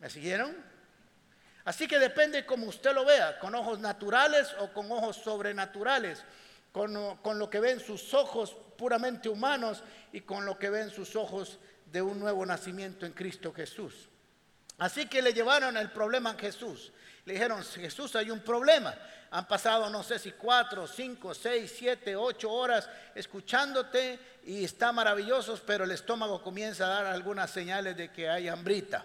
¿Me 0.00 0.08
siguieron? 0.08 0.56
Así 1.64 1.86
que 1.86 1.98
depende 1.98 2.46
como 2.46 2.66
usted 2.66 2.94
lo 2.94 3.04
vea, 3.04 3.38
con 3.38 3.54
ojos 3.54 3.78
naturales 3.80 4.48
o 4.60 4.72
con 4.72 4.90
ojos 4.90 5.16
sobrenaturales 5.16 6.24
con, 6.72 7.38
lo 7.38 7.50
que 7.50 7.60
ven 7.60 7.80
sus 7.80 8.14
ojos 8.14 8.56
puramente 8.76 9.28
humanos 9.28 9.82
y 10.12 10.20
con 10.20 10.44
lo 10.44 10.58
que 10.58 10.70
ven 10.70 10.90
sus 10.90 11.16
ojos 11.16 11.58
de 11.86 12.00
un 12.00 12.20
nuevo 12.20 12.46
nacimiento 12.46 13.06
en 13.06 13.12
Cristo 13.12 13.52
Jesús. 13.52 14.08
Así 14.78 15.06
que 15.06 15.20
le 15.20 15.34
llevaron 15.34 15.76
el 15.76 15.90
problema 15.90 16.30
a 16.30 16.38
Jesús. 16.38 16.92
Le 17.26 17.34
dijeron, 17.34 17.62
Jesús, 17.62 18.16
hay 18.16 18.30
un 18.30 18.40
problema. 18.40 18.94
Han 19.32 19.46
pasado 19.46 19.90
no 19.90 20.02
sé 20.02 20.18
si 20.18 20.32
cuatro, 20.32 20.86
cinco, 20.86 21.34
seis, 21.34 21.74
siete, 21.76 22.16
ocho 22.16 22.50
horas 22.50 22.88
escuchándote 23.14 24.18
y 24.44 24.64
está 24.64 24.90
maravillosos, 24.90 25.60
pero 25.60 25.84
el 25.84 25.90
estómago 25.90 26.42
comienza 26.42 26.86
a 26.86 27.02
dar 27.02 27.06
algunas 27.06 27.50
señales 27.50 27.96
de 27.96 28.10
que 28.10 28.28
hay 28.28 28.48
hambrita. 28.48 29.04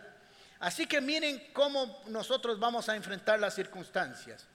Así 0.60 0.88
que 0.88 1.02
miren 1.02 1.52
cómo 1.52 2.02
nosotros 2.08 2.58
vamos 2.58 2.88
a 2.88 2.96
enfrentar 2.96 3.40
las 3.40 3.54
circunstancias. 3.54 4.48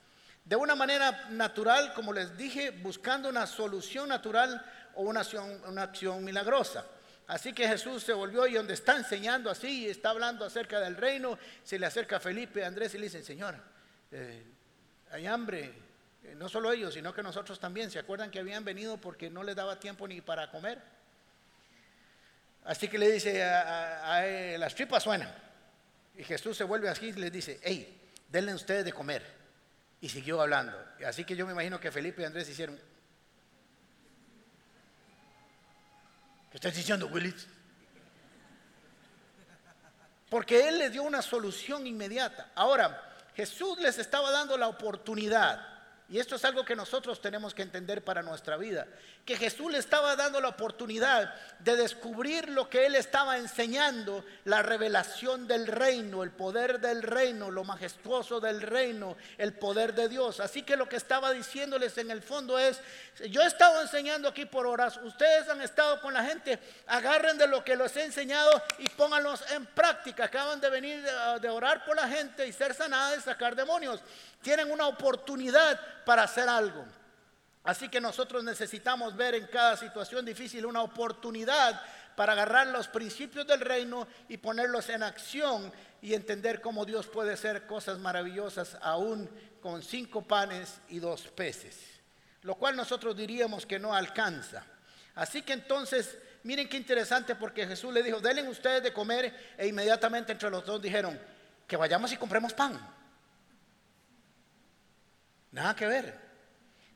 De 0.45 0.57
una 0.57 0.75
manera 0.75 1.29
natural, 1.31 1.93
como 1.95 2.13
les 2.13 2.37
dije, 2.37 2.71
buscando 2.71 3.29
una 3.29 3.47
solución 3.47 4.09
natural 4.09 4.65
o 4.95 5.03
una 5.03 5.21
acción, 5.83 6.25
milagrosa. 6.25 6.85
Así 7.27 7.53
que 7.53 7.69
Jesús 7.69 8.03
se 8.03 8.13
volvió 8.13 8.47
y 8.47 8.55
donde 8.55 8.75
está 8.75 8.97
enseñando 8.97 9.51
así 9.51 9.89
está 9.89 10.11
hablando 10.11 10.45
acerca 10.45 10.81
del 10.81 10.97
reino, 10.97 11.39
se 11.63 11.79
le 11.79 11.87
acerca 11.87 12.17
a 12.17 12.21
Felipe, 12.21 12.65
a 12.65 12.67
Andrés 12.67 12.95
y 12.95 12.99
le 12.99 13.05
dice, 13.05 13.23
Señor, 13.23 13.55
eh, 14.11 14.43
hay 15.13 15.27
hambre, 15.27 15.73
eh, 16.25 16.35
no 16.37 16.49
solo 16.49 16.73
ellos, 16.73 16.95
sino 16.95 17.15
que 17.15 17.23
nosotros 17.23 17.61
también. 17.61 17.91
¿Se 17.91 18.01
acuerdan 18.01 18.33
que 18.33 18.41
habían 18.41 18.65
venido 18.65 18.97
porque 18.97 19.31
no 19.31 19.45
les 19.45 19.55
daba 19.55 19.79
tiempo 19.79 20.09
ni 20.09 20.21
para 20.21 20.51
comer? 20.51 20.81
Así 22.65 22.89
que 22.89 22.99
le 22.99 23.11
dice, 23.11 23.43
a, 23.43 24.23
las 24.59 24.75
tripas 24.75 25.03
suenan. 25.03 25.33
Y 26.17 26.25
Jesús 26.25 26.57
se 26.57 26.65
vuelve 26.65 26.89
así 26.89 27.07
y 27.07 27.13
les 27.13 27.33
dice, 27.33 27.61
hey, 27.63 28.01
denle 28.29 28.55
ustedes 28.55 28.85
de 28.85 28.93
comer. 28.93 29.40
Y 30.01 30.09
siguió 30.09 30.41
hablando. 30.41 30.77
Así 31.07 31.25
que 31.25 31.37
yo 31.37 31.47
me 31.47 31.53
imagino 31.53 31.79
que 31.79 31.93
Felipe 31.93 32.23
y 32.23 32.25
Andrés 32.25 32.49
hicieron. 32.49 32.79
¿Qué 36.51 36.57
estás 36.57 36.75
diciendo, 36.75 37.07
Willis? 37.07 37.47
Porque 40.29 40.69
Él 40.69 40.79
les 40.79 40.93
dio 40.93 41.03
una 41.03 41.23
solución 41.23 41.87
inmediata. 41.87 42.51
Ahora, 42.55 43.15
Jesús 43.35 43.79
les 43.79 43.99
estaba 43.99 44.31
dando 44.31 44.57
la 44.57 44.69
oportunidad 44.69 45.70
y 46.11 46.19
esto 46.19 46.35
es 46.35 46.45
algo 46.45 46.65
que 46.65 46.75
nosotros 46.75 47.23
tenemos 47.23 47.55
que 47.55 47.63
entender 47.63 48.03
para 48.03 48.21
nuestra 48.21 48.57
vida. 48.57 48.89
Que 49.25 49.37
Jesús 49.37 49.71
le 49.71 49.79
estaba 49.79 50.17
dando 50.17 50.41
la 50.41 50.49
oportunidad 50.49 51.33
de 51.61 51.77
descubrir 51.77 52.49
lo 52.49 52.69
que 52.69 52.87
él 52.87 52.97
estaba 52.97 53.39
enseñando, 53.39 54.25
la 54.45 54.61
revelación 54.61 55.47
del 55.47 55.69
reino, 55.69 56.25
el 56.25 56.33
poder 56.33 56.81
del 56.81 57.05
reino, 57.05 57.53
lo 57.53 57.63
majestuoso 57.63 58.41
del 58.41 58.61
reino, 58.61 59.17
el 59.39 59.53
poder 59.53 59.95
de 59.95 60.09
Dios. 60.09 60.41
Así 60.41 60.63
que 60.63 60.77
lo 60.77 60.89
que 60.89 60.97
estaba 60.97 61.31
diciéndoles 61.33 61.97
en 61.99 62.11
el 62.11 62.23
fondo 62.23 62.59
es, 62.59 62.81
yo 63.29 63.43
he 63.43 63.47
estado 63.47 63.81
enseñando 63.81 64.29
aquí 64.29 64.47
por 64.47 64.67
horas, 64.67 64.99
ustedes 65.05 65.49
han 65.49 65.63
estado 65.63 66.01
con 66.01 66.13
la 66.13 66.25
gente, 66.25 66.59
agarren 66.89 67.39
de 67.39 67.47
lo 67.47 67.63
que 67.63 67.77
les 67.77 67.97
he 67.97 68.03
enseñado 68.03 68.51
y 68.79 68.89
pónganlos 68.89 69.49
en 69.53 69.65
práctica. 69.65 70.25
Acaban 70.25 70.61
de 70.61 70.71
venir 70.71 71.05
de 71.41 71.49
orar 71.49 71.85
por 71.85 71.95
la 71.95 72.09
gente 72.09 72.49
y 72.49 72.53
ser 72.53 72.75
sanadas 72.75 73.19
y 73.19 73.23
sacar 73.23 73.55
demonios 73.55 74.01
tienen 74.43 74.71
una 74.71 74.87
oportunidad 74.87 75.79
para 76.05 76.23
hacer 76.23 76.49
algo. 76.49 76.85
Así 77.63 77.89
que 77.89 78.01
nosotros 78.01 78.43
necesitamos 78.43 79.17
ver 79.17 79.35
en 79.35 79.47
cada 79.47 79.77
situación 79.77 80.25
difícil 80.25 80.65
una 80.65 80.83
oportunidad 80.83 81.81
para 82.17 82.33
agarrar 82.33 82.67
los 82.69 82.89
principios 82.89 83.47
del 83.47 83.61
reino 83.61 84.07
y 84.29 84.39
ponerlos 84.39 84.89
en 84.89 85.03
acción 85.03 85.73
y 86.03 86.15
entender 86.15 86.61
cómo 86.61 86.85
Dios 86.85 87.07
puede 87.07 87.35
hacer 87.35 87.67
cosas 87.67 87.99
maravillosas 87.99 88.77
aún 88.81 89.29
con 89.61 89.83
cinco 89.83 90.23
panes 90.23 90.81
y 90.89 90.99
dos 90.99 91.29
peces, 91.29 91.79
lo 92.43 92.55
cual 92.55 92.77
nosotros 92.77 93.17
diríamos 93.17 93.67
que 93.67 93.79
no 93.79 93.95
alcanza. 93.95 94.65
Así 95.15 95.43
que 95.43 95.53
entonces, 95.53 96.17
miren 96.43 96.69
qué 96.69 96.79
interesante 96.79 97.35
porque 97.35 97.67
Jesús 97.67 97.93
le 97.93 98.03
dijo, 98.03 98.21
denle 98.21 98.49
ustedes 98.49 98.83
de 98.83 98.93
comer 98.93 99.55
e 99.59 99.67
inmediatamente 99.67 100.33
entre 100.33 100.51
los 100.51 100.65
dos 100.65 100.81
dijeron, 100.81 101.21
que 101.67 101.77
vayamos 101.77 102.11
y 102.13 102.17
compremos 102.17 102.55
pan. 102.55 103.00
Nada 105.53 105.75
que 105.75 105.87
ver. 105.87 106.31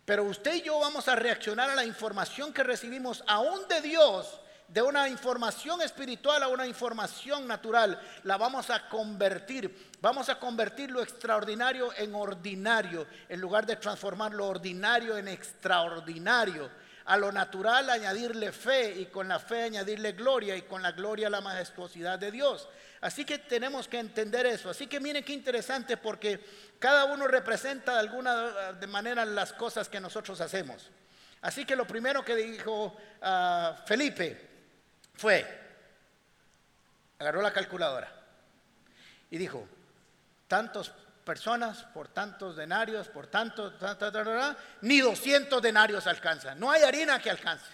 Pero 0.04 0.24
usted 0.24 0.54
y 0.54 0.62
yo 0.62 0.78
vamos 0.78 1.08
a 1.08 1.16
reaccionar 1.16 1.70
a 1.70 1.74
la 1.74 1.84
información 1.84 2.52
que 2.52 2.62
recibimos 2.62 3.24
aún 3.26 3.66
de 3.68 3.80
Dios, 3.80 4.40
de 4.68 4.82
una 4.82 5.08
información 5.08 5.80
espiritual 5.80 6.42
a 6.42 6.48
una 6.48 6.66
información 6.66 7.46
natural. 7.46 8.00
La 8.22 8.36
vamos 8.36 8.68
a 8.70 8.88
convertir. 8.88 9.92
Vamos 10.00 10.28
a 10.28 10.38
convertir 10.38 10.90
lo 10.90 11.02
extraordinario 11.02 11.90
en 11.96 12.14
ordinario, 12.14 13.06
en 13.28 13.40
lugar 13.40 13.64
de 13.64 13.76
transformar 13.76 14.34
lo 14.34 14.46
ordinario 14.46 15.16
en 15.16 15.28
extraordinario. 15.28 16.70
A 17.06 17.16
lo 17.16 17.32
natural 17.32 17.90
añadirle 17.90 18.52
fe 18.52 18.94
y 18.98 19.06
con 19.06 19.28
la 19.28 19.38
fe 19.38 19.64
añadirle 19.64 20.12
gloria 20.12 20.56
y 20.56 20.62
con 20.62 20.82
la 20.82 20.92
gloria 20.92 21.28
la 21.28 21.40
majestuosidad 21.40 22.18
de 22.18 22.30
Dios. 22.30 22.68
Así 23.04 23.26
que 23.26 23.38
tenemos 23.38 23.86
que 23.86 23.98
entender 23.98 24.46
eso. 24.46 24.70
Así 24.70 24.86
que 24.86 24.98
miren 24.98 25.22
qué 25.22 25.34
interesante 25.34 25.98
porque 25.98 26.40
cada 26.78 27.04
uno 27.04 27.28
representa 27.28 27.92
de 27.92 27.98
alguna 27.98 28.78
manera 28.88 29.26
las 29.26 29.52
cosas 29.52 29.90
que 29.90 30.00
nosotros 30.00 30.40
hacemos. 30.40 30.90
Así 31.42 31.66
que 31.66 31.76
lo 31.76 31.86
primero 31.86 32.24
que 32.24 32.34
dijo 32.34 32.96
ah, 33.20 33.76
Felipe 33.84 34.48
fue, 35.12 35.46
agarró 37.18 37.42
la 37.42 37.52
calculadora 37.52 38.10
y 39.28 39.36
dijo, 39.36 39.68
tantas 40.48 40.90
personas 41.26 41.82
por 41.82 42.08
tantos 42.08 42.56
denarios, 42.56 43.08
por 43.08 43.26
tantos, 43.26 43.74
ni 44.80 45.00
200 45.00 45.60
denarios 45.60 46.06
alcanzan. 46.06 46.58
No 46.58 46.70
hay 46.70 46.84
harina 46.84 47.18
que 47.18 47.28
alcance. 47.28 47.70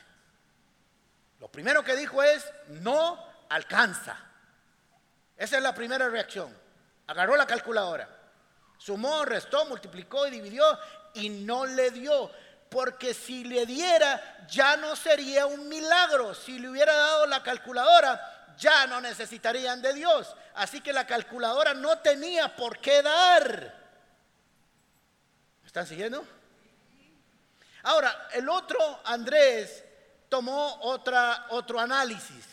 Lo 1.39 1.47
primero 1.47 1.85
que 1.85 1.95
dijo 1.95 2.21
es, 2.21 2.53
no 2.67 3.17
alcanza. 3.49 4.30
Esa 5.41 5.57
es 5.57 5.63
la 5.63 5.75
primera 5.75 6.07
reacción. 6.11 6.55
Agarró 7.07 7.35
la 7.35 7.47
calculadora, 7.47 8.07
sumó, 8.77 9.25
restó, 9.25 9.65
multiplicó 9.65 10.27
y 10.27 10.33
dividió 10.33 10.63
y 11.15 11.31
no 11.31 11.65
le 11.65 11.91
dio. 11.93 12.31
Porque 12.69 13.15
si 13.15 13.45
le 13.45 13.65
diera, 13.65 14.47
ya 14.49 14.77
no 14.77 14.95
sería 14.95 15.47
un 15.47 15.67
milagro. 15.67 16.35
Si 16.35 16.59
le 16.59 16.69
hubiera 16.69 16.95
dado 16.95 17.27
la 17.27 17.43
calculadora, 17.43 18.55
ya 18.59 18.87
no 18.87 19.01
necesitarían 19.01 19.81
de 19.81 19.95
Dios. 19.95 20.37
Así 20.57 20.83
que 20.83 20.93
la 20.93 21.07
calculadora 21.07 21.73
no 21.73 21.99
tenía 22.01 22.55
por 22.55 22.79
qué 22.79 23.01
dar. 23.01 23.75
¿Me 25.63 25.67
están 25.67 25.87
siguiendo? 25.87 26.23
Ahora, 27.85 28.29
el 28.35 28.47
otro 28.47 29.01
Andrés 29.07 29.83
tomó 30.29 30.81
otra, 30.83 31.47
otro 31.49 31.81
análisis. 31.81 32.47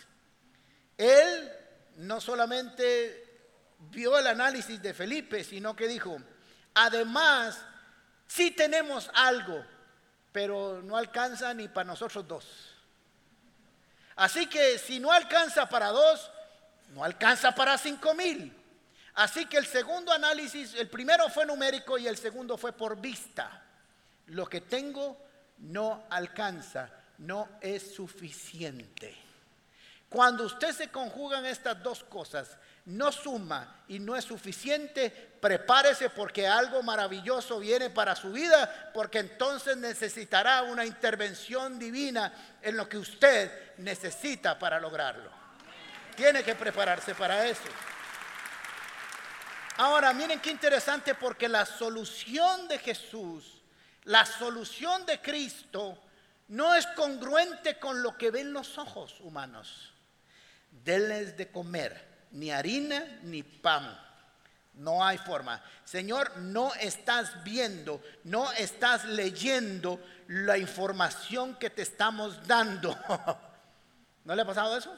Él 0.98 1.57
no 1.98 2.22
solamente 2.22 3.24
vio 3.92 4.18
el 4.18 4.28
análisis 4.28 4.82
de 4.82 4.94
Felipe, 4.94 5.44
sino 5.44 5.76
que 5.76 5.88
dijo, 5.88 6.18
además, 6.74 7.60
sí 8.28 8.52
tenemos 8.52 9.10
algo, 9.14 9.64
pero 10.32 10.82
no 10.84 10.96
alcanza 10.96 11.54
ni 11.54 11.68
para 11.68 11.86
nosotros 11.86 12.28
dos. 12.28 12.76
Así 14.16 14.48
que 14.48 14.78
si 14.78 15.00
no 15.00 15.12
alcanza 15.12 15.70
para 15.70 15.90
dos, 15.90 16.32
no 16.90 17.04
alcanza 17.04 17.54
para 17.54 17.78
cinco 17.78 18.14
mil. 18.14 18.54
Así 19.16 19.48
que 19.48 19.58
el 19.58 19.66
segundo 19.66 20.12
análisis, 20.12 20.76
el 20.76 20.90
primero 20.90 21.28
fue 21.30 21.46
numérico 21.46 21.98
y 21.98 22.08
el 22.08 22.18
segundo 22.18 22.58
fue 22.58 22.74
por 22.74 23.02
vista. 23.02 23.64
Lo 24.28 24.46
que 24.48 24.62
tengo 24.62 25.18
no 25.58 26.06
alcanza, 26.10 26.92
no 27.18 27.50
es 27.62 27.96
suficiente. 27.96 29.27
Cuando 30.10 30.46
usted 30.46 30.72
se 30.72 30.90
conjugan 30.90 31.46
estas 31.46 31.84
dos 31.84 32.04
cosas, 32.04 32.56
no 32.86 33.12
suma 33.12 33.84
y 33.90 34.00
no 34.00 34.16
es 34.16 34.24
suficiente, 34.24 35.10
prepárese 35.10 36.10
porque 36.10 36.48
algo 36.48 36.82
maravilloso 36.82 37.60
viene 37.60 37.90
para 37.90 38.16
su 38.16 38.32
vida, 38.32 38.92
porque 38.94 39.20
entonces 39.20 39.76
necesitará 39.76 40.64
una 40.64 40.86
intervención 40.86 41.78
divina 41.78 42.58
en 42.62 42.78
lo 42.78 42.88
que 42.88 42.98
usted 42.98 43.76
necesita 43.78 44.58
para 44.58 44.80
lograrlo. 44.80 45.30
Tiene 46.16 46.42
que 46.42 46.56
prepararse 46.56 47.14
para 47.14 47.46
eso. 47.46 47.68
Ahora, 49.76 50.14
miren 50.14 50.40
qué 50.40 50.50
interesante 50.50 51.16
porque 51.16 51.50
la 51.50 51.66
solución 51.66 52.70
de 52.70 52.80
Jesús, 52.80 53.62
la 54.06 54.26
solución 54.26 55.06
de 55.06 55.22
Cristo, 55.22 56.02
no 56.48 56.74
es 56.74 56.88
congruente 56.88 57.78
con 57.78 58.02
lo 58.02 58.18
que 58.18 58.32
ven 58.32 58.54
los 58.54 58.78
ojos 58.78 59.18
humanos. 59.20 59.94
Denles 60.84 61.38
de 61.38 61.50
comer 61.52 62.08
ni 62.32 62.52
harina 62.52 63.20
ni 63.24 63.44
pan. 63.44 63.98
No 64.76 65.04
hay 65.04 65.18
forma. 65.18 65.64
Señor, 65.86 66.38
no 66.38 66.74
estás 66.76 67.44
viendo, 67.44 68.02
no 68.24 68.52
estás 68.52 69.06
leyendo 69.06 70.00
la 70.28 70.58
información 70.58 71.56
que 71.56 71.70
te 71.70 71.82
estamos 71.82 72.46
dando. 72.48 72.96
¿No 74.26 74.36
le 74.36 74.42
ha 74.42 74.46
pasado 74.46 74.78
eso? 74.78 74.96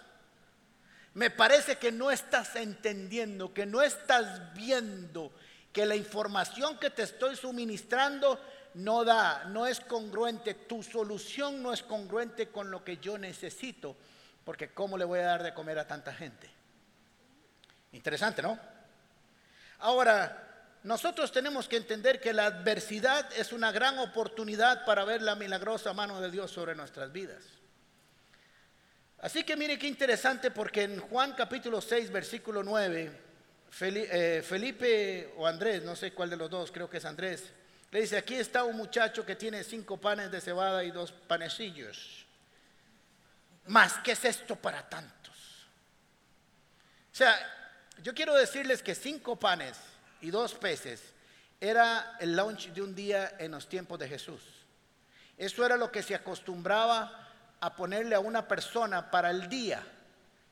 Me 1.14 1.30
parece 1.30 1.78
que 1.78 1.92
no 1.92 2.12
estás 2.12 2.56
entendiendo, 2.56 3.54
que 3.54 3.66
no 3.66 3.82
estás 3.82 4.54
viendo, 4.54 5.32
que 5.72 5.86
la 5.86 5.96
información 5.96 6.78
que 6.78 6.90
te 6.90 7.04
estoy 7.04 7.36
suministrando 7.36 8.40
no 8.76 9.04
da, 9.04 9.46
no 9.46 9.66
es 9.66 9.80
congruente. 9.80 10.54
Tu 10.54 10.84
solución 10.84 11.64
no 11.64 11.74
es 11.74 11.84
congruente 11.84 12.50
con 12.50 12.70
lo 12.70 12.84
que 12.84 12.98
yo 12.98 13.18
necesito, 13.18 13.96
porque 14.50 14.70
¿cómo 14.70 14.98
le 14.98 15.06
voy 15.06 15.20
a 15.20 15.26
dar 15.26 15.44
de 15.44 15.54
comer 15.54 15.78
a 15.78 15.86
tanta 15.86 16.12
gente? 16.12 16.50
Interesante, 17.92 18.42
¿no? 18.42 18.58
Ahora, 19.78 20.72
nosotros 20.82 21.32
tenemos 21.32 21.68
que 21.68 21.78
entender 21.78 22.20
que 22.20 22.34
la 22.34 22.48
adversidad 22.48 23.32
es 23.38 23.54
una 23.54 23.72
gran 23.72 24.00
oportunidad 24.00 24.86
para 24.86 25.06
ver 25.06 25.22
la 25.22 25.36
milagrosa 25.36 25.94
mano 25.94 26.20
de 26.20 26.32
Dios 26.32 26.50
sobre 26.50 26.74
nuestras 26.74 27.12
vidas. 27.12 27.44
Así 29.20 29.44
que 29.44 29.56
mire 29.56 29.78
qué 29.78 29.86
interesante 29.86 30.50
porque 30.50 30.82
en 30.82 31.00
Juan 31.00 31.34
capítulo 31.34 31.80
6, 31.80 32.10
versículo 32.10 32.64
9, 32.64 33.12
eh, 33.82 34.44
Felipe 34.44 35.32
o 35.38 35.46
Andrés, 35.46 35.84
no 35.84 35.96
sé 35.96 36.12
cuál 36.12 36.32
de 36.32 36.38
los 36.38 36.50
dos, 36.50 36.72
creo 36.72 36.90
que 36.90 36.98
es 36.98 37.06
Andrés, 37.06 37.52
le 37.92 38.02
dice, 38.02 38.18
aquí 38.18 38.34
está 38.34 38.64
un 38.64 38.78
muchacho 38.78 39.24
que 39.24 39.36
tiene 39.36 39.64
cinco 39.64 39.98
panes 39.98 40.32
de 40.32 40.42
cebada 40.42 40.84
y 40.84 40.90
dos 40.90 41.12
panecillos. 41.12 42.26
Más, 43.68 44.00
¿qué 44.04 44.14
es 44.14 44.26
esto 44.26 44.56
para 44.56 44.88
tantos? 44.88 45.68
O 47.12 47.16
sea, 47.16 47.38
yo 48.02 48.14
quiero 48.14 48.34
decirles 48.34 48.82
que 48.82 48.96
cinco 48.96 49.36
panes 49.36 49.78
y 50.22 50.32
dos 50.32 50.56
peces 50.56 51.02
era 51.60 52.16
el 52.20 52.36
lunch 52.36 52.70
de 52.70 52.82
un 52.82 52.96
día 52.96 53.36
en 53.38 53.52
los 53.52 53.68
tiempos 53.68 54.00
de 54.00 54.08
Jesús. 54.08 54.42
Eso 55.38 55.66
era 55.66 55.78
lo 55.78 55.92
que 55.92 56.02
se 56.02 56.16
acostumbraba 56.16 57.28
a 57.60 57.76
ponerle 57.76 58.16
a 58.16 58.20
una 58.20 58.48
persona 58.48 59.12
para 59.12 59.30
el 59.30 59.50
día, 59.50 59.84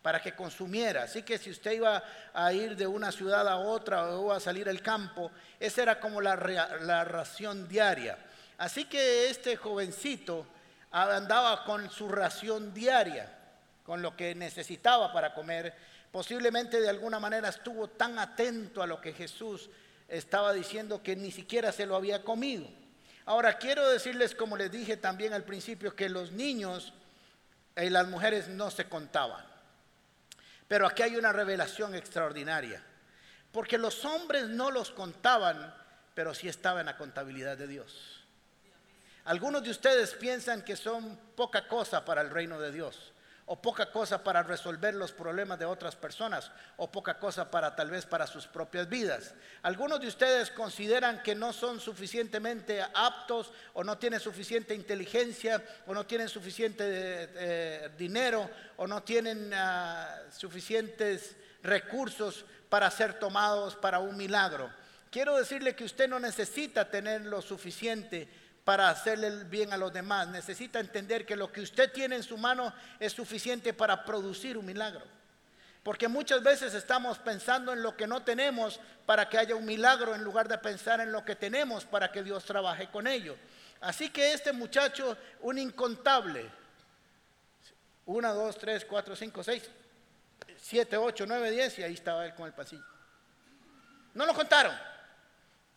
para 0.02 0.22
que 0.22 0.36
consumiera. 0.36 1.04
Así 1.04 1.24
que 1.24 1.38
si 1.38 1.50
usted 1.50 1.72
iba 1.72 2.04
a 2.34 2.54
ir 2.54 2.76
de 2.76 2.88
una 2.88 3.12
ciudad 3.12 3.48
a 3.48 3.58
otra 3.58 4.06
o 4.17 4.32
a 4.32 4.39
salir 4.39 4.67
al 4.67 4.82
campo, 4.82 5.32
esa 5.60 5.82
era 5.82 6.00
como 6.00 6.22
la 6.22 6.36
ración 6.36 7.67
diaria. 7.67 8.17
Así 8.58 8.86
que 8.86 9.30
este 9.30 9.56
jovencito 9.56 10.48
andaba 11.04 11.64
con 11.64 11.90
su 11.90 12.10
ración 12.10 12.74
diaria, 12.74 13.34
con 13.86 14.02
lo 14.02 14.16
que 14.16 14.36
necesitaba 14.36 15.12
para 15.14 15.34
comer 15.34 15.74
Posiblemente 16.12 16.80
de 16.80 16.90
alguna 16.90 17.20
manera 17.20 17.50
estuvo 17.50 17.90
tan 17.90 18.18
atento 18.18 18.82
a 18.82 18.88
lo 18.88 19.02
que 19.02 19.14
Jesús 19.14 19.70
estaba 20.08 20.54
diciendo 20.54 21.04
que 21.04 21.16
ni 21.16 21.32
siquiera 21.32 21.72
se 21.72 21.86
lo 21.86 21.96
había 21.96 22.24
comido. 22.24 22.68
Ahora 23.26 23.58
quiero 23.58 23.88
decirles, 23.90 24.34
como 24.34 24.56
les 24.56 24.72
dije 24.72 24.96
también 24.96 25.34
al 25.34 25.44
principio, 25.44 25.96
que 25.96 26.08
los 26.08 26.32
niños 26.32 26.94
y 27.76 27.90
las 27.90 28.08
mujeres 28.08 28.48
no 28.48 28.72
se 28.72 28.86
contaban. 28.86 29.46
Pero 30.68 30.88
aquí 30.88 31.04
hay 31.04 31.18
una 31.18 31.34
revelación 31.34 31.94
extraordinaria. 31.94 32.82
Porque 33.52 33.78
los 33.78 34.06
hombres 34.06 34.48
no 34.48 34.72
los 34.72 34.92
contaban, 34.92 35.74
pero 36.14 36.34
sí 36.34 36.48
estaban 36.48 36.82
en 36.82 36.86
la 36.88 36.98
contabilidad 36.98 37.58
de 37.58 37.68
Dios. 37.68 38.16
Algunos 39.28 39.62
de 39.62 39.72
ustedes 39.72 40.13
piensan 40.13 40.62
que 40.62 40.78
son 40.78 41.20
poca 41.36 41.68
cosa 41.68 42.06
para 42.06 42.22
el 42.22 42.30
reino 42.30 42.60
de 42.60 42.72
Dios 42.72 43.12
o 43.50 43.62
poca 43.62 43.90
cosa 43.92 44.24
para 44.24 44.44
resolver 44.44 44.94
los 44.94 45.13
problemas 45.13 45.58
de 45.58 45.63
otras 45.63 45.96
personas, 45.96 46.52
o 46.76 46.92
poca 46.92 47.18
cosa 47.18 47.50
para 47.50 47.74
tal 47.78 47.90
vez 47.90 48.06
para 48.06 48.28
sus 48.28 48.46
propias 48.46 48.90
vidas. 48.90 49.36
Algunos 49.63 50.02
de 50.02 50.08
ustedes 50.08 50.52
consideran 50.52 51.24
que 51.24 51.34
no 51.34 51.54
son 51.54 51.80
suficientemente 51.80 52.82
aptos 52.94 53.54
o 53.74 53.86
no 53.86 53.98
tienen 53.98 54.20
suficiente 54.20 54.76
inteligencia 54.76 55.63
o 55.88 55.94
no 55.94 56.06
tienen 56.06 56.28
suficiente 56.28 56.84
eh, 56.86 57.90
dinero 57.98 58.50
o 58.76 58.86
no 58.86 59.02
tienen 59.04 59.54
ah, 59.54 60.24
suficientes 60.30 61.38
recursos 61.63 62.44
para 62.68 62.92
ser 62.92 63.18
tomados 63.18 63.78
para 63.78 64.00
un 64.00 64.18
milagro. 64.18 64.70
Quiero 65.10 65.38
decirle 65.38 65.74
que 65.74 65.86
usted 65.86 66.10
no 66.10 66.20
necesita 66.20 66.92
tener 66.92 67.26
lo 67.26 67.42
suficiente 67.42 68.28
para 68.67 68.89
hacerle 68.89 69.27
el 69.27 69.45
bien 69.45 69.71
a 69.71 69.77
los 69.77 69.93
demás. 69.93 70.27
Necesita 70.27 70.82
entender 70.82 71.25
que 71.25 71.38
lo 71.38 71.49
que 71.49 71.62
usted 71.62 71.89
tiene 71.89 72.17
en 72.17 72.23
su 72.23 72.38
mano 72.38 72.73
es 72.99 73.13
suficiente 73.13 73.73
para 73.73 74.03
producir 74.03 74.58
un 74.58 74.65
milagro. 74.65 75.06
Porque 75.84 76.10
muchas 76.10 76.43
veces 76.43 76.73
estamos 76.73 77.17
pensando 77.17 77.71
en 77.71 77.82
lo 77.82 77.95
que 77.95 78.08
no 78.08 78.23
tenemos 78.23 78.82
para 79.06 79.30
que 79.30 79.38
haya 79.38 79.56
un 79.56 79.63
milagro 79.63 80.13
en 80.13 80.21
lugar 80.21 80.49
de 80.49 80.58
pensar 80.58 80.99
en 80.99 81.13
lo 81.13 81.23
que 81.23 81.38
tenemos 81.38 81.86
para 81.86 82.12
que 82.12 82.21
Dios 82.21 82.43
trabaje 82.43 82.89
con 82.91 83.08
ello. 83.08 83.38
Así 83.80 84.10
que 84.10 84.34
este 84.34 84.51
muchacho, 84.51 85.17
un 85.39 85.60
incontable, 85.60 86.51
una, 88.06 88.34
dos, 88.34 88.58
tres, 88.58 88.84
cuatro, 88.84 89.15
cinco, 89.15 89.45
seis, 89.45 89.63
siete, 90.58 90.97
ocho, 90.97 91.25
nueve, 91.25 91.51
diez, 91.51 91.80
y 91.80 91.84
ahí 91.84 91.93
estaba 91.93 92.25
él 92.25 92.36
con 92.36 92.47
el 92.47 92.53
pasillo. 92.53 92.84
No 94.13 94.25
lo 94.25 94.34
contaron. 94.34 94.97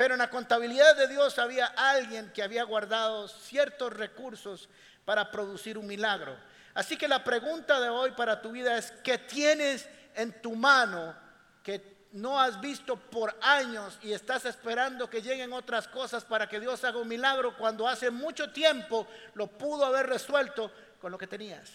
Pero 0.00 0.14
en 0.14 0.20
la 0.20 0.30
contabilidad 0.30 0.96
de 0.96 1.08
Dios 1.08 1.38
había 1.38 1.66
alguien 1.66 2.32
que 2.32 2.42
había 2.42 2.64
guardado 2.64 3.28
ciertos 3.28 3.92
recursos 3.92 4.70
para 5.04 5.30
producir 5.30 5.76
un 5.76 5.86
milagro. 5.86 6.34
Así 6.72 6.96
que 6.96 7.06
la 7.06 7.22
pregunta 7.22 7.78
de 7.78 7.90
hoy 7.90 8.12
para 8.12 8.40
tu 8.40 8.50
vida 8.50 8.78
es, 8.78 8.92
¿qué 9.04 9.18
tienes 9.18 9.86
en 10.14 10.40
tu 10.40 10.56
mano 10.56 11.14
que 11.62 12.06
no 12.12 12.40
has 12.40 12.58
visto 12.62 12.96
por 12.96 13.36
años 13.42 13.98
y 14.00 14.14
estás 14.14 14.46
esperando 14.46 15.10
que 15.10 15.20
lleguen 15.20 15.52
otras 15.52 15.86
cosas 15.86 16.24
para 16.24 16.48
que 16.48 16.60
Dios 16.60 16.82
haga 16.82 16.96
un 16.96 17.06
milagro 17.06 17.54
cuando 17.58 17.86
hace 17.86 18.10
mucho 18.10 18.50
tiempo 18.52 19.06
lo 19.34 19.48
pudo 19.48 19.84
haber 19.84 20.06
resuelto 20.06 20.72
con 20.98 21.12
lo 21.12 21.18
que 21.18 21.26
tenías? 21.26 21.68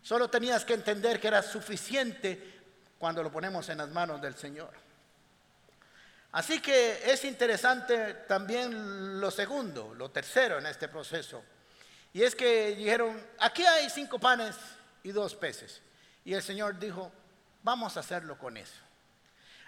Solo 0.00 0.30
tenías 0.30 0.64
que 0.64 0.72
entender 0.72 1.20
que 1.20 1.28
era 1.28 1.42
suficiente 1.42 2.62
cuando 2.98 3.22
lo 3.22 3.30
ponemos 3.30 3.68
en 3.68 3.76
las 3.76 3.90
manos 3.90 4.22
del 4.22 4.36
Señor. 4.36 4.89
Así 6.32 6.60
que 6.60 7.10
es 7.10 7.24
interesante 7.24 8.14
también 8.28 9.20
lo 9.20 9.30
segundo, 9.30 9.94
lo 9.94 10.10
tercero 10.10 10.58
en 10.58 10.66
este 10.66 10.88
proceso. 10.88 11.42
Y 12.12 12.22
es 12.22 12.34
que 12.34 12.74
dijeron, 12.76 13.20
aquí 13.38 13.64
hay 13.66 13.90
cinco 13.90 14.18
panes 14.18 14.56
y 15.02 15.10
dos 15.10 15.34
peces. 15.34 15.80
Y 16.24 16.34
el 16.34 16.42
Señor 16.42 16.78
dijo, 16.78 17.10
vamos 17.62 17.96
a 17.96 18.00
hacerlo 18.00 18.38
con 18.38 18.56
eso. 18.56 18.80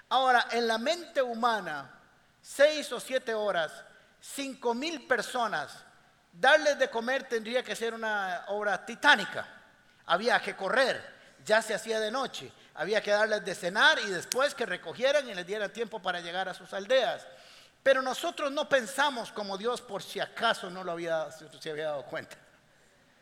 Ahora, 0.08 0.46
en 0.52 0.68
la 0.68 0.78
mente 0.78 1.22
humana, 1.22 1.98
seis 2.40 2.92
o 2.92 3.00
siete 3.00 3.34
horas, 3.34 3.72
cinco 4.20 4.74
mil 4.74 5.06
personas, 5.06 5.76
darles 6.32 6.78
de 6.78 6.90
comer 6.90 7.24
tendría 7.24 7.62
que 7.62 7.74
ser 7.74 7.94
una 7.94 8.44
obra 8.48 8.84
titánica. 8.84 9.46
Había 10.06 10.40
que 10.40 10.54
correr, 10.54 11.02
ya 11.44 11.60
se 11.62 11.74
hacía 11.74 11.98
de 11.98 12.10
noche, 12.10 12.52
había 12.82 13.00
que 13.00 13.12
darles 13.12 13.44
de 13.44 13.54
cenar 13.54 13.98
y 14.00 14.10
después 14.10 14.54
que 14.54 14.66
recogieran 14.66 15.28
y 15.28 15.34
les 15.34 15.46
dieran 15.46 15.72
tiempo 15.72 16.02
para 16.02 16.20
llegar 16.20 16.48
a 16.48 16.54
sus 16.54 16.72
aldeas. 16.72 17.24
Pero 17.82 18.02
nosotros 18.02 18.50
no 18.50 18.68
pensamos 18.68 19.30
como 19.30 19.56
Dios 19.56 19.80
por 19.80 20.02
si 20.02 20.18
acaso 20.18 20.68
no 20.68 20.82
lo 20.82 20.92
había, 20.92 21.28
se 21.30 21.70
había 21.70 21.86
dado 21.86 22.04
cuenta. 22.04 22.36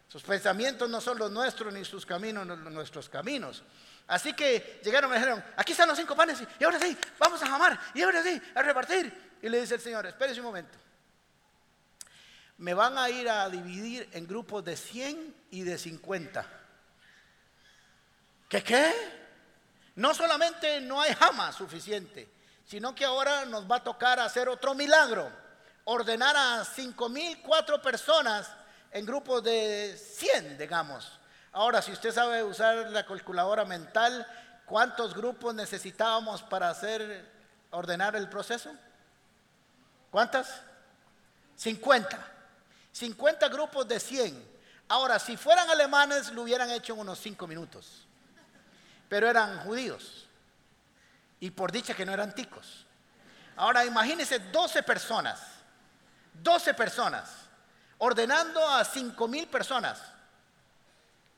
Sus 0.09 0.23
pensamientos 0.23 0.88
no 0.88 1.01
son 1.01 1.18
los 1.18 1.31
nuestros 1.31 1.73
ni 1.73 1.85
sus 1.85 2.05
caminos 2.07 2.46
nuestros 2.46 3.09
caminos. 3.09 3.62
Así 4.07 4.33
que 4.33 4.81
llegaron 4.83 5.11
y 5.11 5.14
dijeron, 5.14 5.44
aquí 5.57 5.73
están 5.73 5.88
los 5.88 5.99
cinco 5.99 6.16
panes 6.16 6.42
y 6.59 6.64
ahora 6.64 6.81
sí, 6.81 6.96
vamos 7.18 7.42
a 7.42 7.46
jamar 7.46 7.79
y 7.94 8.01
ahora 8.03 8.23
sí, 8.23 8.40
a 8.55 8.62
repartir. 8.62 9.37
Y 9.42 9.49
le 9.49 9.61
dice 9.61 9.75
el 9.75 9.81
Señor, 9.81 10.07
espérese 10.07 10.40
un 10.40 10.46
momento. 10.46 10.77
Me 12.57 12.73
van 12.73 12.96
a 12.96 13.11
ir 13.11 13.29
a 13.29 13.49
dividir 13.51 14.09
en 14.12 14.27
grupos 14.27 14.64
de 14.64 14.77
100 14.77 15.35
y 15.51 15.62
de 15.62 15.79
50. 15.79 16.46
¿Qué 18.49 18.64
qué? 18.64 19.19
No 19.96 20.14
solamente 20.14 20.81
no 20.81 21.00
hay 21.00 21.14
jama 21.14 21.53
suficiente, 21.53 22.31
sino 22.64 22.94
que 22.94 23.05
ahora 23.05 23.44
nos 23.44 23.70
va 23.70 23.76
a 23.76 23.85
tocar 23.85 24.20
hacer 24.20 24.48
otro 24.48 24.74
milagro, 24.74 25.31
ordenar 25.85 26.37
a 26.37 26.64
cinco 26.64 27.09
mil 27.09 27.40
cuatro 27.42 27.83
personas 27.83 28.48
en 28.92 29.07
grupos 29.07 29.42
de 29.42 29.96
100, 29.96 30.59
digamos. 30.59 31.18
Ahora, 31.53 31.83
si 31.83 31.92
usted 31.92 32.12
sabe 32.12 32.42
usar 32.42 32.90
la 32.90 33.05
calculadora 33.05 33.64
mental, 33.64 34.26
¿cuántos 34.66 35.14
grupos 35.14 35.55
necesitábamos 35.55 36.42
para 36.42 36.70
hacer 36.70 37.29
ordenar 37.70 38.14
el 38.16 38.29
proceso? 38.29 38.70
¿Cuántas? 40.11 40.48
50. 41.57 42.18
50 42.92 43.48
grupos 43.48 43.87
de 43.88 44.00
100. 44.00 44.50
Ahora, 44.88 45.18
si 45.18 45.37
fueran 45.37 45.68
alemanes, 45.70 46.33
lo 46.33 46.42
hubieran 46.42 46.70
hecho 46.70 46.94
en 46.94 47.00
unos 47.00 47.18
5 47.20 47.46
minutos. 47.46 48.07
Pero 49.11 49.29
eran 49.29 49.59
judíos. 49.64 50.27
Y 51.40 51.51
por 51.51 51.70
dicha 51.70 51.92
que 51.92 52.07
no 52.07 52.14
eran 52.14 52.35
ticos. 52.35 52.87
Ahora 53.57 53.85
imagínense 53.85 54.38
12 54.38 54.83
personas, 54.85 55.38
12 56.33 56.73
personas, 56.73 57.29
ordenando 57.99 58.66
a 58.66 58.83
5 58.83 59.29
mil 59.29 59.46
personas 59.49 60.01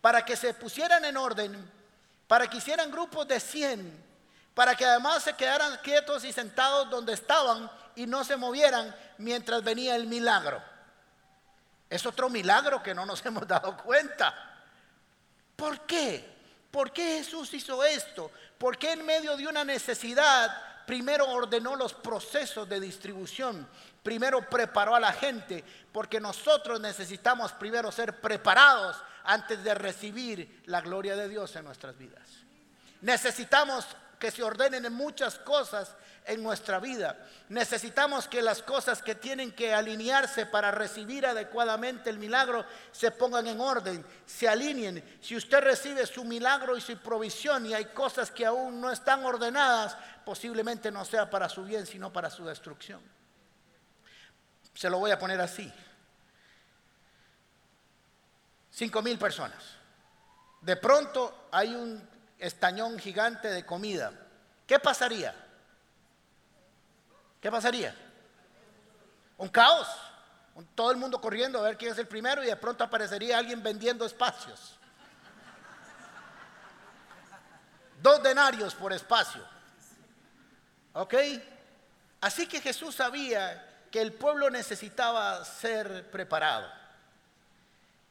para 0.01 0.25
que 0.25 0.37
se 0.37 0.55
pusieran 0.55 1.05
en 1.05 1.17
orden, 1.17 1.71
para 2.29 2.49
que 2.49 2.59
hicieran 2.59 2.91
grupos 2.91 3.27
de 3.27 3.41
100, 3.41 4.05
para 4.55 4.75
que 4.75 4.85
además 4.85 5.23
se 5.23 5.33
quedaran 5.35 5.79
quietos 5.79 6.25
y 6.25 6.33
sentados 6.33 6.91
donde 6.91 7.15
estaban 7.15 7.71
y 7.97 8.07
no 8.07 8.23
se 8.23 8.37
movieran 8.37 8.95
mientras 9.19 9.65
venía 9.65 9.97
el 9.97 10.07
milagro. 10.07 10.63
Es 11.89 12.05
otro 12.07 12.29
milagro 12.29 12.83
que 12.83 12.95
no 12.95 13.07
nos 13.07 13.25
hemos 13.27 13.49
dado 13.49 13.77
cuenta. 13.79 14.35
¿Por 15.57 15.81
qué? 15.87 16.32
¿Por 16.73 16.91
qué 16.91 17.19
Jesús 17.19 17.53
hizo 17.53 17.85
esto? 17.85 18.31
¿Por 18.57 18.79
qué 18.79 18.93
en 18.93 19.05
medio 19.05 19.37
de 19.37 19.47
una 19.47 19.63
necesidad 19.63 20.51
primero 20.87 21.29
ordenó 21.29 21.77
los 21.77 21.93
procesos 21.93 22.67
de 22.67 22.81
distribución? 22.81 23.69
Primero 24.03 24.49
preparó 24.49 24.95
a 24.95 25.01
la 25.01 25.13
gente, 25.13 25.63
porque 25.93 26.19
nosotros 26.19 26.81
necesitamos 26.81 27.53
primero 27.53 27.93
ser 27.93 28.21
preparados 28.21 28.97
antes 29.25 29.63
de 29.63 29.75
recibir 29.75 30.63
la 30.65 30.81
gloria 30.81 31.15
de 31.15 31.29
Dios 31.29 31.55
en 31.57 31.67
nuestras 31.67 31.97
vidas. 31.99 32.27
Necesitamos 33.03 33.87
que 34.23 34.31
se 34.31 34.45
ordenen 34.45 34.85
en 34.85 34.93
muchas 34.93 35.37
cosas 35.41 35.97
en 36.25 36.45
nuestra 36.45 36.79
vida. 36.79 37.27
Necesitamos 37.49 38.29
que 38.29 38.41
las 38.41 38.63
cosas 38.63 39.03
que 39.03 39.17
tienen 39.17 39.51
que 39.51 39.75
alinearse 39.75 40.47
para 40.47 40.71
recibir 40.71 41.27
adecuadamente 41.27 42.09
el 42.09 42.21
milagro 42.21 42.65
se 42.93 43.11
pongan 43.11 43.49
en 43.49 43.61
orden, 43.61 44.07
se 44.25 44.49
alineen. 44.49 45.19
Si 45.21 45.37
usted 45.37 45.59
recibe 45.59 46.07
su 46.07 46.23
milagro 46.23 46.77
y 46.77 46.81
su 46.81 46.97
provisión 46.99 47.67
y 47.67 47.75
hay 47.75 47.87
cosas 47.87 48.31
que 48.31 48.47
aún 48.47 48.81
no 48.81 48.93
están 48.93 49.25
ordenadas, 49.25 49.97
posiblemente 50.25 50.93
no 50.93 51.05
sea 51.05 51.29
para 51.29 51.49
su 51.49 51.65
bien, 51.65 51.85
sino 51.85 52.13
para 52.13 52.31
su 52.31 52.45
destrucción. 52.45 53.01
Se 54.73 54.89
lo 54.89 55.01
voy 55.01 55.11
a 55.11 55.19
poner 55.19 55.41
así. 55.41 55.69
Cinco 58.71 59.03
mil 59.03 59.19
personas. 59.19 59.65
De 60.61 60.77
pronto 60.77 61.49
hay 61.51 61.75
un 61.75 62.12
estañón 62.43 62.99
gigante 62.99 63.49
de 63.49 63.65
comida. 63.65 64.13
¿Qué 64.67 64.79
pasaría? 64.79 65.35
¿Qué 67.41 67.51
pasaría? 67.51 67.95
Un 69.39 69.49
caos. 69.49 69.89
Todo 70.75 70.91
el 70.91 70.97
mundo 70.97 71.21
corriendo 71.21 71.59
a 71.59 71.63
ver 71.63 71.79
quién 71.79 71.93
es 71.93 71.99
el 71.99 72.07
primero 72.07 72.43
y 72.43 72.47
de 72.47 72.57
pronto 72.57 72.85
aparecería 72.85 73.39
alguien 73.39 73.63
vendiendo 73.63 74.05
espacios. 74.05 74.77
Dos 78.03 78.23
denarios 78.23 78.75
por 78.75 78.93
espacio. 78.93 79.43
¿Ok? 80.95 81.15
Así 82.21 82.47
que 82.47 82.61
Jesús 82.61 82.97
sabía 82.97 83.87
que 83.91 84.03
el 84.03 84.13
pueblo 84.13 84.51
necesitaba 84.51 85.45
ser 85.45 86.11
preparado. 86.11 86.69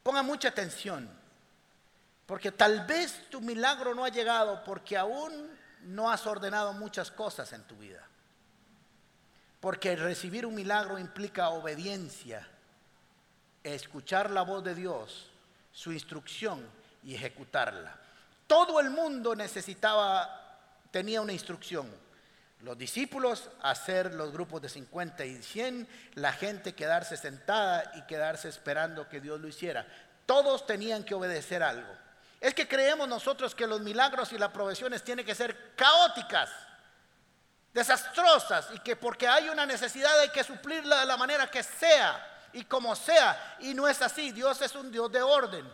Ponga 0.02 0.22
mucha 0.22 0.48
atención, 0.48 1.08
porque 2.32 2.50
tal 2.50 2.86
vez 2.86 3.28
tu 3.28 3.42
milagro 3.42 3.94
no 3.94 4.06
ha 4.06 4.08
llegado 4.08 4.64
porque 4.64 4.96
aún 4.96 5.50
no 5.82 6.10
has 6.10 6.26
ordenado 6.26 6.72
muchas 6.72 7.10
cosas 7.10 7.52
en 7.52 7.62
tu 7.64 7.76
vida. 7.76 8.08
Porque 9.60 9.94
recibir 9.96 10.46
un 10.46 10.54
milagro 10.54 10.98
implica 10.98 11.50
obediencia, 11.50 12.48
escuchar 13.62 14.30
la 14.30 14.40
voz 14.40 14.64
de 14.64 14.74
Dios, 14.74 15.30
su 15.72 15.92
instrucción 15.92 16.66
y 17.04 17.14
ejecutarla. 17.14 17.98
Todo 18.46 18.80
el 18.80 18.88
mundo 18.88 19.36
necesitaba, 19.36 20.56
tenía 20.90 21.20
una 21.20 21.34
instrucción. 21.34 21.86
Los 22.62 22.78
discípulos 22.78 23.50
hacer 23.60 24.14
los 24.14 24.32
grupos 24.32 24.62
de 24.62 24.70
50 24.70 25.26
y 25.26 25.42
100, 25.42 25.86
la 26.14 26.32
gente 26.32 26.74
quedarse 26.74 27.18
sentada 27.18 27.92
y 27.94 28.06
quedarse 28.06 28.48
esperando 28.48 29.06
que 29.06 29.20
Dios 29.20 29.38
lo 29.38 29.48
hiciera. 29.48 29.86
Todos 30.24 30.66
tenían 30.66 31.04
que 31.04 31.14
obedecer 31.14 31.62
algo. 31.62 32.01
Es 32.42 32.54
que 32.54 32.66
creemos 32.66 33.06
nosotros 33.06 33.54
que 33.54 33.68
los 33.68 33.80
milagros 33.82 34.32
y 34.32 34.36
las 34.36 34.50
provisiones 34.50 35.04
tienen 35.04 35.24
que 35.24 35.32
ser 35.32 35.76
caóticas, 35.76 36.50
desastrosas 37.72 38.66
y 38.74 38.80
que 38.80 38.96
porque 38.96 39.28
hay 39.28 39.48
una 39.48 39.64
necesidad 39.64 40.18
hay 40.18 40.30
que 40.30 40.42
suplirla 40.42 40.98
de 40.98 41.06
la 41.06 41.16
manera 41.16 41.48
que 41.48 41.62
sea 41.62 42.48
y 42.52 42.64
como 42.64 42.96
sea. 42.96 43.58
Y 43.60 43.74
no 43.74 43.86
es 43.86 44.02
así, 44.02 44.32
Dios 44.32 44.60
es 44.60 44.74
un 44.74 44.90
Dios 44.90 45.12
de 45.12 45.22
orden. 45.22 45.72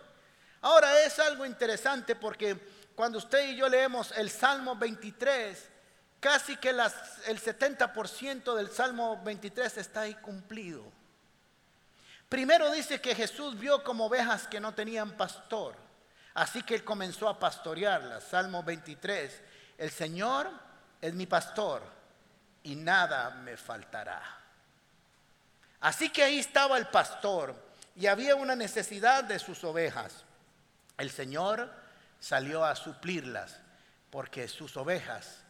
Ahora 0.60 1.00
es 1.00 1.18
algo 1.18 1.46
interesante 1.46 2.14
porque 2.14 2.58
cuando 2.94 3.16
usted 3.16 3.48
y 3.48 3.56
yo 3.56 3.66
leemos 3.66 4.12
el 4.12 4.28
Salmo 4.28 4.76
23, 4.76 5.70
casi 6.20 6.54
que 6.58 6.68
el 6.68 7.40
70% 7.40 8.54
del 8.54 8.70
Salmo 8.70 9.22
23 9.24 9.78
está 9.78 10.02
ahí 10.02 10.12
cumplido. 10.16 10.84
Primero 12.28 12.70
dice 12.70 13.00
que 13.00 13.14
Jesús 13.14 13.58
vio 13.58 13.82
como 13.82 14.04
ovejas 14.04 14.46
que 14.46 14.60
no 14.60 14.74
tenían 14.74 15.12
pastor. 15.12 15.87
Así 16.38 16.62
que 16.62 16.76
él 16.76 16.84
comenzó 16.84 17.28
a 17.28 17.36
pastorearlas. 17.36 18.22
Salmo 18.22 18.62
23, 18.62 19.40
el 19.76 19.90
Señor 19.90 20.48
es 21.00 21.12
mi 21.12 21.26
pastor 21.26 21.82
y 22.62 22.76
nada 22.76 23.30
me 23.30 23.56
faltará. 23.56 24.22
Así 25.80 26.10
que 26.10 26.22
ahí 26.22 26.38
estaba 26.38 26.78
el 26.78 26.86
pastor 26.86 27.56
y 27.96 28.06
había 28.06 28.36
una 28.36 28.54
necesidad 28.54 29.24
de 29.24 29.40
sus 29.40 29.64
ovejas. 29.64 30.22
El 30.96 31.10
Señor 31.10 31.72
salió 32.20 32.64
a 32.64 32.76
suplirlas 32.76 33.56
porque 34.08 34.46
sus 34.46 34.76
ovejas, 34.76 35.40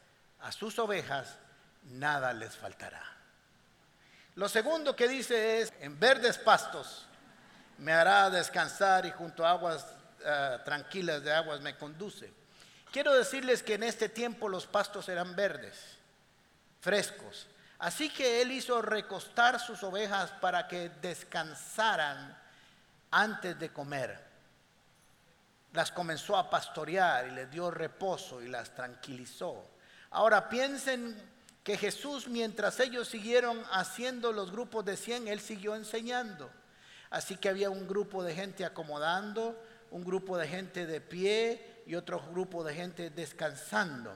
a 0.40 0.52
sus 0.52 0.78
ovejas, 0.78 1.36
nada 1.90 2.32
les 2.32 2.56
faltará. 2.56 3.04
Lo 4.36 4.48
segundo 4.48 4.96
que 4.96 5.06
dice 5.06 5.60
es, 5.60 5.70
en 5.80 6.00
verdes 6.00 6.38
pastos 6.38 7.06
me 7.76 7.92
hará 7.92 8.30
descansar 8.30 9.04
y 9.04 9.10
junto 9.10 9.44
a 9.44 9.50
aguas 9.50 9.97
Ah, 10.24 10.60
tranquilas 10.64 11.22
de 11.22 11.32
aguas 11.32 11.60
me 11.60 11.76
conduce. 11.76 12.32
Quiero 12.90 13.14
decirles 13.14 13.62
que 13.62 13.74
en 13.74 13.82
este 13.82 14.08
tiempo 14.08 14.48
los 14.48 14.66
pastos 14.66 15.08
eran 15.08 15.36
verdes, 15.36 15.76
frescos. 16.80 17.46
Así 17.78 18.10
que 18.10 18.42
él 18.42 18.50
hizo 18.50 18.82
recostar 18.82 19.60
sus 19.60 19.82
ovejas 19.84 20.32
para 20.40 20.66
que 20.66 20.88
descansaran 21.00 22.36
antes 23.10 23.58
de 23.58 23.70
comer. 23.70 24.26
Las 25.72 25.92
comenzó 25.92 26.36
a 26.36 26.50
pastorear 26.50 27.28
y 27.28 27.30
les 27.32 27.50
dio 27.50 27.70
reposo 27.70 28.42
y 28.42 28.48
las 28.48 28.74
tranquilizó. 28.74 29.64
Ahora 30.10 30.48
piensen 30.48 31.16
que 31.62 31.76
Jesús, 31.76 32.26
mientras 32.26 32.80
ellos 32.80 33.06
siguieron 33.06 33.62
haciendo 33.70 34.32
los 34.32 34.50
grupos 34.50 34.84
de 34.86 34.96
100, 34.96 35.28
él 35.28 35.40
siguió 35.40 35.76
enseñando. 35.76 36.50
Así 37.10 37.36
que 37.36 37.48
había 37.48 37.70
un 37.70 37.86
grupo 37.86 38.24
de 38.24 38.34
gente 38.34 38.64
acomodando, 38.64 39.62
un 39.90 40.04
grupo 40.04 40.36
de 40.36 40.48
gente 40.48 40.86
de 40.86 41.00
pie 41.00 41.82
y 41.86 41.94
otro 41.94 42.20
grupo 42.30 42.62
de 42.64 42.74
gente 42.74 43.10
descansando. 43.10 44.14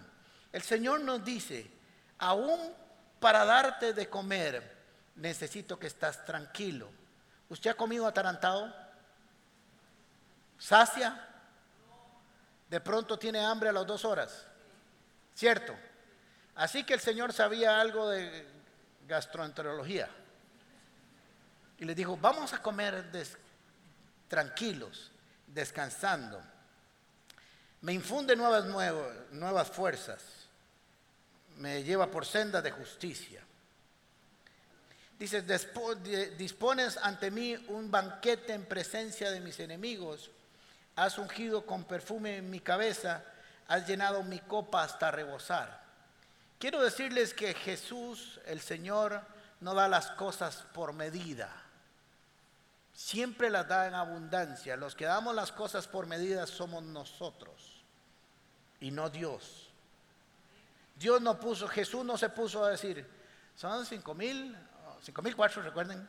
El 0.53 0.63
Señor 0.63 1.01
nos 1.01 1.25
dice, 1.25 1.71
aún 2.19 2.73
para 3.19 3.45
darte 3.45 3.93
de 3.93 4.09
comer, 4.09 4.77
necesito 5.17 5.79
que 5.79 5.87
estás 5.87 6.25
tranquilo. 6.25 6.91
¿Usted 7.49 7.71
ha 7.71 7.75
comido 7.75 8.07
atarantado? 8.07 8.75
¿Sacia? 10.59 11.29
De 12.69 12.81
pronto 12.81 13.19
tiene 13.19 13.45
hambre 13.45 13.69
a 13.69 13.73
las 13.73 13.87
dos 13.87 14.05
horas. 14.05 14.47
¿Cierto? 15.35 15.75
Así 16.55 16.85
que 16.85 16.95
el 16.95 17.01
Señor 17.01 17.33
sabía 17.33 17.81
algo 17.81 18.09
de 18.09 18.47
gastroenterología. 19.07 20.09
Y 21.79 21.85
le 21.85 21.95
dijo, 21.95 22.17
vamos 22.17 22.53
a 22.53 22.63
comer 22.63 23.11
tranquilos, 24.29 25.12
descansando. 25.53 26.41
Me 27.83 27.93
infunde 27.93 28.37
nuevas, 28.37 28.65
nuevas 29.33 29.71
fuerzas. 29.71 30.23
Me 31.57 31.83
lleva 31.83 32.11
por 32.11 32.25
senda 32.25 32.63
de 32.63 32.71
justicia. 32.71 33.43
Dices, 35.19 35.45
dispones 36.37 36.97
ante 36.97 37.31
mí 37.31 37.55
un 37.69 37.91
banquete 37.91 38.55
en 38.55 38.65
presencia 38.65 39.31
de 39.31 39.41
mis 39.41 39.61
enemigos. 39.61 40.31
Has 40.97 41.19
ungido 41.19 41.65
con 41.65 41.85
perfume 41.85 42.39
en 42.39 42.51
mi 42.51 42.61
cabeza. 42.61 43.25
Has 43.69 43.87
llenado 43.87 44.23
mi 44.25 44.41
copa 44.41 44.83
hasta 44.83 45.11
rebosar. 45.11 45.83
Quiero 46.59 46.81
decirles 46.81 47.35
que 47.35 47.55
Jesús, 47.55 48.41
el 48.47 48.61
Señor, 48.61 49.23
no 49.61 49.75
da 49.75 49.89
las 49.89 50.11
cosas 50.13 50.65
por 50.73 50.93
medida. 50.93 51.62
Siempre 52.93 53.51
las 53.51 53.69
da 53.69 53.87
en 53.87 53.95
abundancia. 53.95 54.77
Los 54.77 54.95
que 54.95 55.07
damos 55.07 55.35
las 55.35 55.53
cosas 55.53 55.89
por 55.89 56.07
medida 56.07 56.47
somos 56.47 56.83
nosotros 56.83 57.85
y 58.81 58.91
no 58.91 59.09
Dios. 59.09 59.71
Dios 60.97 61.21
no 61.21 61.41
puso, 61.41 61.67
Jesús 61.69 62.05
no 62.05 62.19
se 62.19 62.29
puso 62.29 62.65
a 62.65 62.71
decir, 62.71 63.07
son 63.57 63.87
cinco 63.87 64.15
mil, 64.15 64.57
cinco 65.03 65.23
mil 65.23 65.35
cuatro, 65.35 65.63
recuerden. 65.63 66.09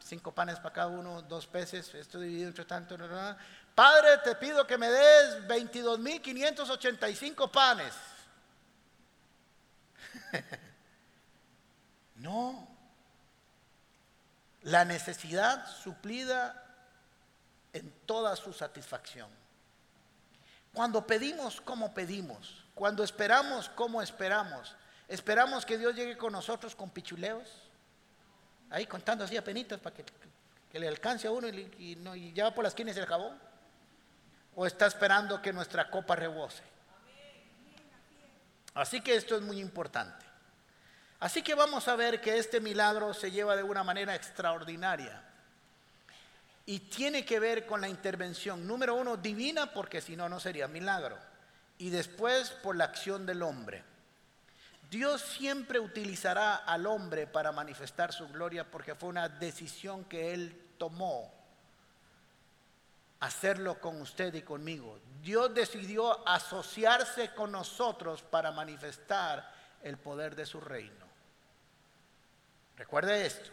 Cinco 0.00 0.32
panes 0.32 0.58
para 0.58 0.74
cada 0.74 0.88
uno, 0.88 1.22
dos 1.22 1.46
peces, 1.46 1.94
esto 1.94 2.18
dividido 2.18 2.48
entre 2.48 2.64
tanto. 2.64 2.96
Padre, 3.74 4.18
te 4.24 4.34
pido 4.34 4.66
que 4.66 4.76
me 4.76 4.88
des 4.88 5.46
22.585 5.46 7.50
panes. 7.50 7.94
no. 12.16 12.79
La 14.62 14.84
necesidad 14.84 15.66
suplida 15.66 16.64
en 17.72 17.90
toda 18.06 18.36
su 18.36 18.52
satisfacción. 18.52 19.28
Cuando 20.72 21.06
pedimos, 21.06 21.60
como 21.60 21.92
pedimos. 21.94 22.64
Cuando 22.74 23.02
esperamos, 23.02 23.68
como 23.70 24.02
esperamos. 24.02 24.74
Esperamos 25.08 25.66
que 25.66 25.78
Dios 25.78 25.94
llegue 25.94 26.16
con 26.16 26.32
nosotros 26.32 26.74
con 26.74 26.90
pichuleos. 26.90 27.48
Ahí 28.70 28.86
contando 28.86 29.24
así 29.24 29.36
a 29.36 29.42
penitas 29.42 29.80
para 29.80 29.96
que, 29.96 30.78
le 30.78 30.86
alcance 30.86 31.26
a 31.26 31.32
uno 31.32 31.48
y, 31.48 32.32
ya 32.32 32.54
por 32.54 32.62
las 32.62 32.72
esquina 32.72 32.92
el 32.92 33.06
jabón 33.06 33.36
o 34.54 34.66
está 34.66 34.86
esperando 34.86 35.42
que 35.42 35.52
nuestra 35.52 35.90
copa 35.90 36.14
rebose? 36.14 36.62
Así 38.74 39.00
que 39.00 39.16
esto 39.16 39.36
es 39.36 39.42
muy 39.42 39.58
importante. 39.58 40.24
Así 41.20 41.42
que 41.42 41.54
vamos 41.54 41.86
a 41.86 41.96
ver 41.96 42.20
que 42.20 42.38
este 42.38 42.60
milagro 42.60 43.12
se 43.12 43.30
lleva 43.30 43.54
de 43.54 43.62
una 43.62 43.84
manera 43.84 44.14
extraordinaria. 44.14 45.22
Y 46.66 46.78
tiene 46.80 47.24
que 47.24 47.38
ver 47.38 47.66
con 47.66 47.80
la 47.80 47.88
intervención, 47.88 48.66
número 48.66 48.94
uno, 48.94 49.16
divina, 49.16 49.72
porque 49.72 50.00
si 50.00 50.16
no, 50.16 50.28
no 50.28 50.40
sería 50.40 50.66
milagro. 50.66 51.18
Y 51.78 51.90
después 51.90 52.50
por 52.50 52.76
la 52.76 52.84
acción 52.84 53.26
del 53.26 53.42
hombre. 53.42 53.84
Dios 54.90 55.20
siempre 55.20 55.78
utilizará 55.78 56.56
al 56.56 56.86
hombre 56.86 57.26
para 57.26 57.52
manifestar 57.52 58.12
su 58.12 58.26
gloria 58.28 58.68
porque 58.68 58.96
fue 58.96 59.08
una 59.08 59.28
decisión 59.28 60.04
que 60.04 60.34
él 60.34 60.68
tomó 60.78 61.32
hacerlo 63.20 63.78
con 63.78 64.00
usted 64.00 64.34
y 64.34 64.42
conmigo. 64.42 64.98
Dios 65.22 65.54
decidió 65.54 66.26
asociarse 66.26 67.32
con 67.34 67.52
nosotros 67.52 68.22
para 68.22 68.50
manifestar 68.50 69.52
el 69.82 69.96
poder 69.98 70.34
de 70.34 70.46
su 70.46 70.60
reino. 70.60 70.99
Recuerde 72.80 73.26
esto. 73.26 73.50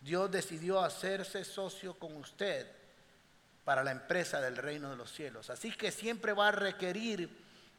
Dios 0.00 0.28
decidió 0.28 0.80
hacerse 0.80 1.44
socio 1.44 1.94
con 1.94 2.16
usted 2.16 2.66
para 3.64 3.84
la 3.84 3.92
empresa 3.92 4.40
del 4.40 4.56
reino 4.56 4.90
de 4.90 4.96
los 4.96 5.12
cielos. 5.12 5.48
Así 5.48 5.70
que 5.76 5.92
siempre 5.92 6.32
va 6.32 6.48
a 6.48 6.50
requerir 6.50 7.30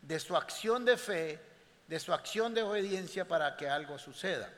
de 0.01 0.21
su 0.21 0.37
acción 0.37 0.85
de 0.85 0.95
fe, 0.95 1.41
de 1.89 1.99
su 1.99 2.13
acción 2.13 2.53
de 2.53 2.63
obediencia 2.63 3.27
para 3.27 3.57
que 3.57 3.67
algo 3.67 3.99
suceda. 3.99 4.49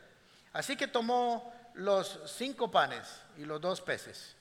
Así 0.53 0.77
que 0.77 0.85
tomó 0.85 1.51
los 1.73 2.19
cinco 2.27 2.69
panes 2.69 3.07
y 3.35 3.45
los 3.45 3.59
dos 3.59 3.81
peces 3.81 4.35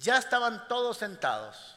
ya 0.00 0.18
estaban 0.18 0.66
todos 0.66 0.96
sentados. 0.96 1.76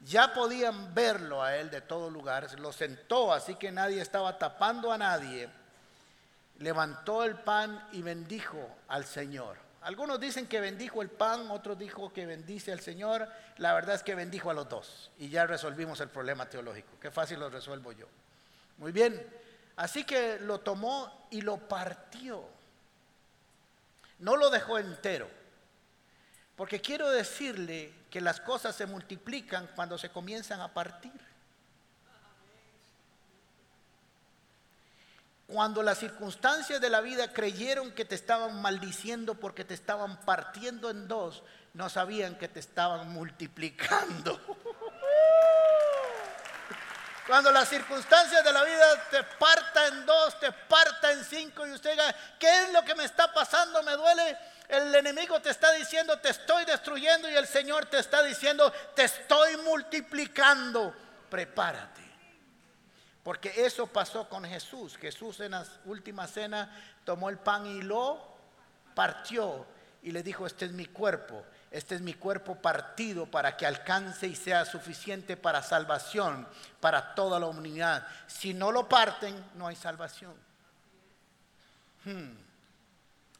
Ya 0.00 0.32
podían 0.32 0.94
verlo 0.94 1.42
a 1.42 1.54
él 1.58 1.68
de 1.68 1.82
todo 1.82 2.08
lugar. 2.08 2.58
Lo 2.58 2.72
sentó, 2.72 3.30
así 3.30 3.56
que 3.56 3.70
nadie 3.70 4.00
estaba 4.00 4.38
tapando 4.38 4.90
a 4.90 4.96
nadie. 4.96 5.50
Levantó 6.62 7.24
el 7.24 7.36
pan 7.36 7.88
y 7.92 8.02
bendijo 8.02 8.76
al 8.88 9.04
Señor. 9.04 9.56
Algunos 9.82 10.20
dicen 10.20 10.46
que 10.46 10.60
bendijo 10.60 11.02
el 11.02 11.10
pan, 11.10 11.50
otros 11.50 11.78
dijo 11.78 12.12
que 12.12 12.24
bendice 12.24 12.72
al 12.72 12.80
Señor. 12.80 13.28
La 13.56 13.74
verdad 13.74 13.96
es 13.96 14.02
que 14.02 14.14
bendijo 14.14 14.50
a 14.50 14.54
los 14.54 14.68
dos. 14.68 15.10
Y 15.18 15.28
ya 15.28 15.44
resolvimos 15.46 16.00
el 16.00 16.08
problema 16.08 16.48
teológico. 16.48 16.98
Qué 17.00 17.10
fácil 17.10 17.40
lo 17.40 17.50
resuelvo 17.50 17.92
yo. 17.92 18.06
Muy 18.78 18.92
bien. 18.92 19.20
Así 19.76 20.04
que 20.04 20.38
lo 20.40 20.60
tomó 20.60 21.26
y 21.30 21.40
lo 21.40 21.56
partió. 21.56 22.44
No 24.20 24.36
lo 24.36 24.50
dejó 24.50 24.78
entero 24.78 25.28
porque 26.56 26.80
quiero 26.80 27.10
decirle 27.10 27.92
que 28.10 28.20
las 28.20 28.40
cosas 28.40 28.76
se 28.76 28.86
multiplican 28.86 29.68
cuando 29.74 29.96
se 29.98 30.10
comienzan 30.10 30.60
a 30.60 30.72
partir. 30.72 31.12
Cuando 35.52 35.82
las 35.82 35.98
circunstancias 35.98 36.80
de 36.80 36.88
la 36.88 37.02
vida 37.02 37.30
creyeron 37.30 37.92
que 37.92 38.06
te 38.06 38.14
estaban 38.14 38.62
maldiciendo 38.62 39.34
porque 39.34 39.66
te 39.66 39.74
estaban 39.74 40.18
partiendo 40.22 40.88
en 40.88 41.06
dos, 41.06 41.42
no 41.74 41.90
sabían 41.90 42.36
que 42.36 42.48
te 42.48 42.58
estaban 42.58 43.10
multiplicando. 43.10 44.40
Cuando 47.26 47.52
las 47.52 47.68
circunstancias 47.68 48.42
de 48.42 48.50
la 48.50 48.64
vida 48.64 49.08
te 49.10 49.22
parta 49.22 49.88
en 49.88 50.06
dos, 50.06 50.40
te 50.40 50.50
parta 50.52 51.12
en 51.12 51.22
cinco 51.22 51.66
y 51.66 51.72
usted 51.72 51.90
diga, 51.90 52.16
¿qué 52.38 52.62
es 52.62 52.72
lo 52.72 52.82
que 52.82 52.94
me 52.94 53.04
está 53.04 53.30
pasando? 53.32 53.82
Me 53.82 53.92
duele 53.92 54.38
el 54.68 54.94
enemigo 54.94 55.38
te 55.42 55.50
está 55.50 55.70
diciendo, 55.72 56.18
te 56.18 56.30
estoy 56.30 56.64
destruyendo 56.64 57.28
y 57.28 57.34
el 57.34 57.46
Señor 57.46 57.84
te 57.86 57.98
está 57.98 58.22
diciendo, 58.22 58.72
te 58.94 59.04
estoy 59.04 59.58
multiplicando. 59.58 60.96
Prepárate. 61.28 62.11
Porque 63.22 63.52
eso 63.64 63.86
pasó 63.86 64.28
con 64.28 64.44
Jesús. 64.44 64.96
Jesús 64.96 65.40
en 65.40 65.52
la 65.52 65.64
última 65.84 66.26
cena 66.26 66.74
tomó 67.04 67.30
el 67.30 67.38
pan 67.38 67.66
y 67.66 67.82
lo 67.82 68.20
partió 68.94 69.64
y 70.02 70.10
le 70.10 70.22
dijo, 70.22 70.46
este 70.46 70.64
es 70.64 70.72
mi 70.72 70.86
cuerpo, 70.86 71.44
este 71.70 71.94
es 71.94 72.00
mi 72.00 72.14
cuerpo 72.14 72.56
partido 72.56 73.26
para 73.26 73.56
que 73.56 73.64
alcance 73.64 74.26
y 74.26 74.34
sea 74.34 74.64
suficiente 74.64 75.36
para 75.36 75.62
salvación, 75.62 76.46
para 76.80 77.14
toda 77.14 77.38
la 77.38 77.46
humanidad. 77.46 78.06
Si 78.26 78.52
no 78.52 78.72
lo 78.72 78.88
parten, 78.88 79.34
no 79.54 79.68
hay 79.68 79.76
salvación. 79.76 80.34
Hmm. 82.04 82.32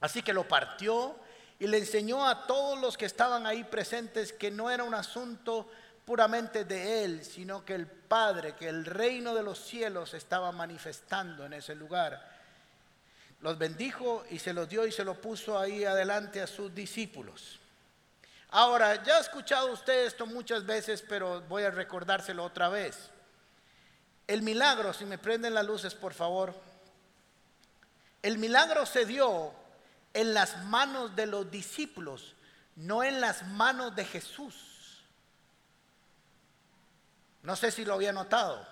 Así 0.01 0.23
que 0.23 0.33
lo 0.33 0.47
partió 0.47 1.16
y 1.59 1.66
le 1.66 1.79
enseñó 1.79 2.27
a 2.27 2.47
todos 2.47 2.81
los 2.81 2.97
que 2.97 3.07
estaban 3.07 3.47
ahí 3.47 3.64
presentes 3.64 4.33
que 4.33 4.53
no 4.53 4.71
era 4.71 4.85
un 4.85 4.95
asunto 4.95 5.68
puramente 6.05 6.64
de 6.64 7.05
él, 7.05 7.25
sino 7.25 7.64
que 7.64 7.75
el 7.75 7.87
Padre, 8.12 8.55
que 8.55 8.68
el 8.68 8.85
reino 8.85 9.35
de 9.35 9.42
los 9.42 9.59
cielos 9.59 10.12
estaba 10.12 10.53
manifestando 10.53 11.46
en 11.46 11.55
ese 11.55 11.75
lugar. 11.75 12.22
Los 13.40 13.57
bendijo 13.57 14.27
y 14.29 14.38
se 14.38 14.53
los 14.53 14.68
dio 14.68 14.87
y 14.87 14.92
se 14.92 15.03
lo 15.03 15.18
puso 15.18 15.59
ahí 15.59 15.87
adelante 15.87 16.42
a 16.42 16.46
sus 16.46 16.75
discípulos. 16.75 17.59
Ahora, 18.51 19.03
ya 19.03 19.16
ha 19.16 19.20
escuchado 19.20 19.72
usted 19.72 20.05
esto 20.05 20.27
muchas 20.27 20.66
veces, 20.66 21.03
pero 21.09 21.40
voy 21.48 21.62
a 21.62 21.70
recordárselo 21.70 22.44
otra 22.44 22.68
vez. 22.68 23.09
El 24.27 24.42
milagro, 24.42 24.92
si 24.92 25.07
me 25.07 25.16
prenden 25.16 25.55
las 25.55 25.64
luces, 25.64 25.94
por 25.94 26.12
favor. 26.12 26.55
El 28.20 28.37
milagro 28.37 28.85
se 28.85 29.07
dio 29.07 29.55
en 30.12 30.35
las 30.35 30.62
manos 30.64 31.16
de 31.16 31.25
los 31.25 31.51
discípulos, 31.51 32.35
no 32.77 33.03
en 33.05 33.22
las 33.22 33.46
manos 33.46 33.96
de 33.96 34.05
Jesús. 34.05 34.71
No 37.42 37.57
sé 37.57 37.70
si 37.70 37.85
lo 37.85 37.94
había 37.94 38.12
notado. 38.12 38.66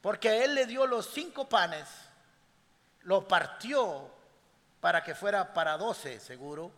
Porque 0.00 0.44
él 0.44 0.54
le 0.54 0.66
dio 0.66 0.86
los 0.86 1.06
cinco 1.10 1.48
panes, 1.48 1.88
lo 3.02 3.26
partió 3.26 4.10
para 4.80 5.02
que 5.04 5.14
fuera 5.14 5.54
para 5.54 5.78
doce, 5.78 6.18
seguro. 6.20 6.72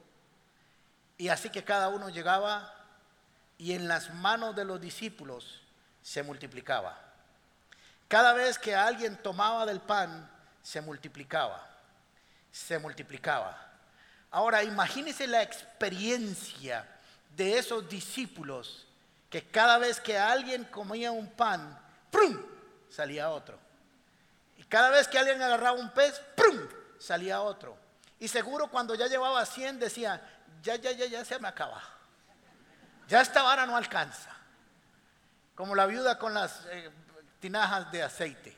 Y 1.17 1.29
así 1.29 1.49
que 1.51 1.65
cada 1.65 1.89
uno 1.89 2.09
llegaba 2.09 2.73
y 3.57 3.73
en 3.73 3.89
las 3.89 4.13
manos 4.15 4.55
de 4.55 4.65
los 4.65 4.81
discípulos 4.81 5.63
se 6.03 6.23
multiplicaba. 6.23 6.99
Cada 8.09 8.35
vez 8.35 8.59
que 8.59 8.75
alguien 8.75 9.17
tomaba 9.17 9.65
del 9.65 9.81
pan, 9.81 10.31
se 10.63 10.81
multiplicaba, 10.81 11.67
se 12.53 12.79
multiplicaba. 12.79 13.59
Ahora 14.31 14.63
imagínense 14.63 15.27
la 15.27 15.43
experiencia 15.43 16.87
de 17.37 17.59
esos 17.59 17.89
discípulos 17.89 18.87
que 19.35 19.43
cada 19.49 19.79
vez 19.79 20.01
que 20.01 20.17
alguien 20.17 20.63
comía 20.67 21.11
un 21.11 21.27
pan, 21.27 21.77
¡prum! 22.09 22.41
salía 22.89 23.31
otro. 23.31 23.59
Y 24.57 24.63
cada 24.63 24.91
vez 24.91 25.09
que 25.09 25.19
alguien 25.19 25.43
agarraba 25.43 25.77
un 25.77 25.91
pez, 25.91 26.21
¡prum! 26.37 26.57
salía 27.01 27.41
otro. 27.41 27.77
Y 28.21 28.29
seguro 28.29 28.69
cuando 28.69 28.95
ya 28.95 29.09
llevaba 29.09 29.45
100 29.45 29.81
decía, 29.81 30.23
ya, 30.63 30.77
ya, 30.77 30.93
ya, 30.93 31.07
ya 31.07 31.25
se 31.25 31.37
me 31.41 31.49
acaba. 31.49 31.83
Ya 33.09 33.23
esta 33.23 33.43
vara 33.43 33.67
no 33.67 33.77
alcanza. 33.77 34.31
Como 35.57 35.75
la 35.75 35.87
viuda 35.87 36.17
con 36.17 36.33
las 36.33 36.65
eh, 36.67 36.93
tinajas 37.41 37.91
de 37.91 38.05
aceite, 38.05 38.57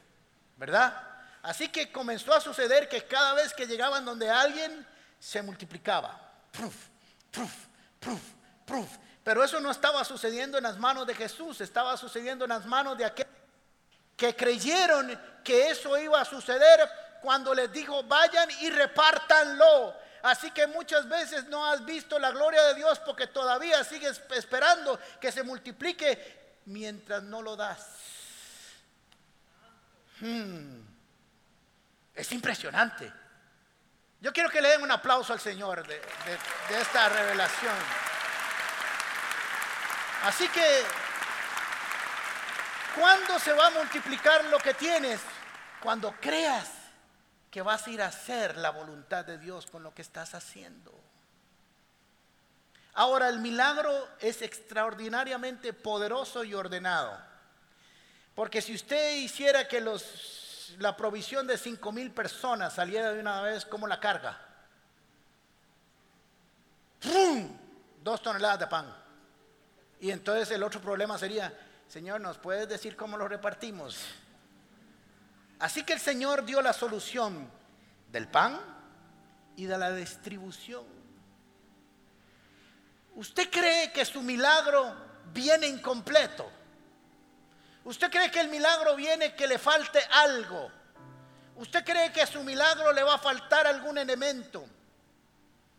¿verdad? 0.58 0.92
Así 1.40 1.68
que 1.68 1.90
comenzó 1.90 2.34
a 2.34 2.40
suceder 2.42 2.86
que 2.86 3.06
cada 3.06 3.32
vez 3.32 3.54
que 3.54 3.66
llegaban 3.66 4.04
donde 4.04 4.28
alguien 4.28 4.86
se 5.18 5.40
multiplicaba. 5.40 6.20
Pero 9.26 9.42
eso 9.42 9.58
no 9.58 9.72
estaba 9.72 10.04
sucediendo 10.04 10.56
en 10.56 10.62
las 10.62 10.78
manos 10.78 11.04
de 11.04 11.12
Jesús, 11.12 11.60
estaba 11.60 11.96
sucediendo 11.96 12.44
en 12.44 12.50
las 12.50 12.64
manos 12.64 12.96
de 12.96 13.04
aquellos 13.04 13.32
que 14.16 14.36
creyeron 14.36 15.20
que 15.42 15.68
eso 15.68 15.98
iba 15.98 16.20
a 16.20 16.24
suceder 16.24 16.88
cuando 17.20 17.52
les 17.52 17.72
dijo, 17.72 18.04
vayan 18.04 18.48
y 18.60 18.70
repártanlo. 18.70 19.96
Así 20.22 20.52
que 20.52 20.68
muchas 20.68 21.08
veces 21.08 21.46
no 21.48 21.66
has 21.66 21.84
visto 21.84 22.20
la 22.20 22.30
gloria 22.30 22.62
de 22.66 22.74
Dios 22.76 23.00
porque 23.00 23.26
todavía 23.26 23.82
sigues 23.82 24.22
esperando 24.30 24.96
que 25.20 25.32
se 25.32 25.42
multiplique 25.42 26.60
mientras 26.66 27.24
no 27.24 27.42
lo 27.42 27.56
das. 27.56 27.84
Hmm. 30.20 30.82
Es 32.14 32.30
impresionante. 32.30 33.12
Yo 34.20 34.32
quiero 34.32 34.50
que 34.50 34.62
le 34.62 34.68
den 34.68 34.84
un 34.84 34.92
aplauso 34.92 35.32
al 35.32 35.40
Señor 35.40 35.84
de 35.84 36.00
esta 36.80 37.08
revelación. 37.08 37.74
Así 40.24 40.48
que, 40.48 40.83
¿cuándo 42.98 43.38
se 43.38 43.52
va 43.52 43.68
a 43.68 43.70
multiplicar 43.70 44.44
lo 44.46 44.59
que 44.59 44.74
tienes? 44.74 45.20
Cuando 45.81 46.12
creas 46.20 46.70
que 47.50 47.62
vas 47.62 47.87
a 47.87 47.90
ir 47.90 48.02
a 48.02 48.07
hacer 48.07 48.57
la 48.57 48.70
voluntad 48.70 49.24
de 49.24 49.38
Dios 49.38 49.66
con 49.66 49.83
lo 49.83 49.94
que 49.94 50.02
estás 50.02 50.35
haciendo. 50.35 50.92
Ahora, 52.94 53.29
el 53.29 53.40
milagro 53.40 54.09
es 54.20 54.42
extraordinariamente 54.42 55.72
poderoso 55.72 56.44
y 56.44 56.55
ordenado. 56.55 57.18
Porque 58.35 58.61
si 58.61 58.74
usted 58.74 59.16
hiciera 59.16 59.68
que 59.68 59.81
los, 59.81 60.74
la 60.79 60.96
provisión 60.96 61.46
de 61.46 61.57
cinco 61.57 61.92
mil 61.92 62.11
personas 62.11 62.74
saliera 62.74 63.12
de 63.12 63.20
una 63.20 63.40
vez, 63.42 63.64
¿cómo 63.64 63.87
la 63.87 64.00
carga? 64.00 64.38
¡Pum! 67.00 67.57
Dos 68.02 68.22
toneladas 68.22 68.61
de 68.61 68.66
pan. 68.66 69.06
Y 70.00 70.11
entonces 70.11 70.50
el 70.50 70.62
otro 70.62 70.80
problema 70.80 71.18
sería, 71.18 71.52
Señor, 71.88 72.20
¿nos 72.20 72.38
puedes 72.38 72.68
decir 72.68 72.96
cómo 72.96 73.16
lo 73.16 73.28
repartimos? 73.28 73.98
Así 75.59 75.85
que 75.85 75.94
el 75.94 76.00
Señor 76.00 76.44
dio 76.44 76.61
la 76.61 76.72
solución 76.72 77.50
del 78.12 78.28
pan 78.28 78.61
y 79.56 79.64
de 79.64 79.78
la 79.78 79.92
distribución. 79.92 80.85
¿Usted 83.14 83.48
cree 83.50 83.92
que 83.92 84.04
su 84.04 84.22
milagro 84.22 84.94
viene 85.32 85.66
incompleto? 85.66 86.50
¿Usted 87.85 88.11
cree 88.11 88.30
que 88.30 88.40
el 88.40 88.48
milagro 88.48 88.94
viene 88.96 89.35
que 89.35 89.46
le 89.46 89.59
falte 89.59 90.00
algo? 90.12 90.70
¿Usted 91.56 91.85
cree 91.85 92.12
que 92.12 92.20
a 92.20 92.26
su 92.26 92.42
milagro 92.42 92.92
le 92.92 93.02
va 93.02 93.14
a 93.14 93.18
faltar 93.18 93.66
algún 93.66 93.96
elemento? 93.96 94.66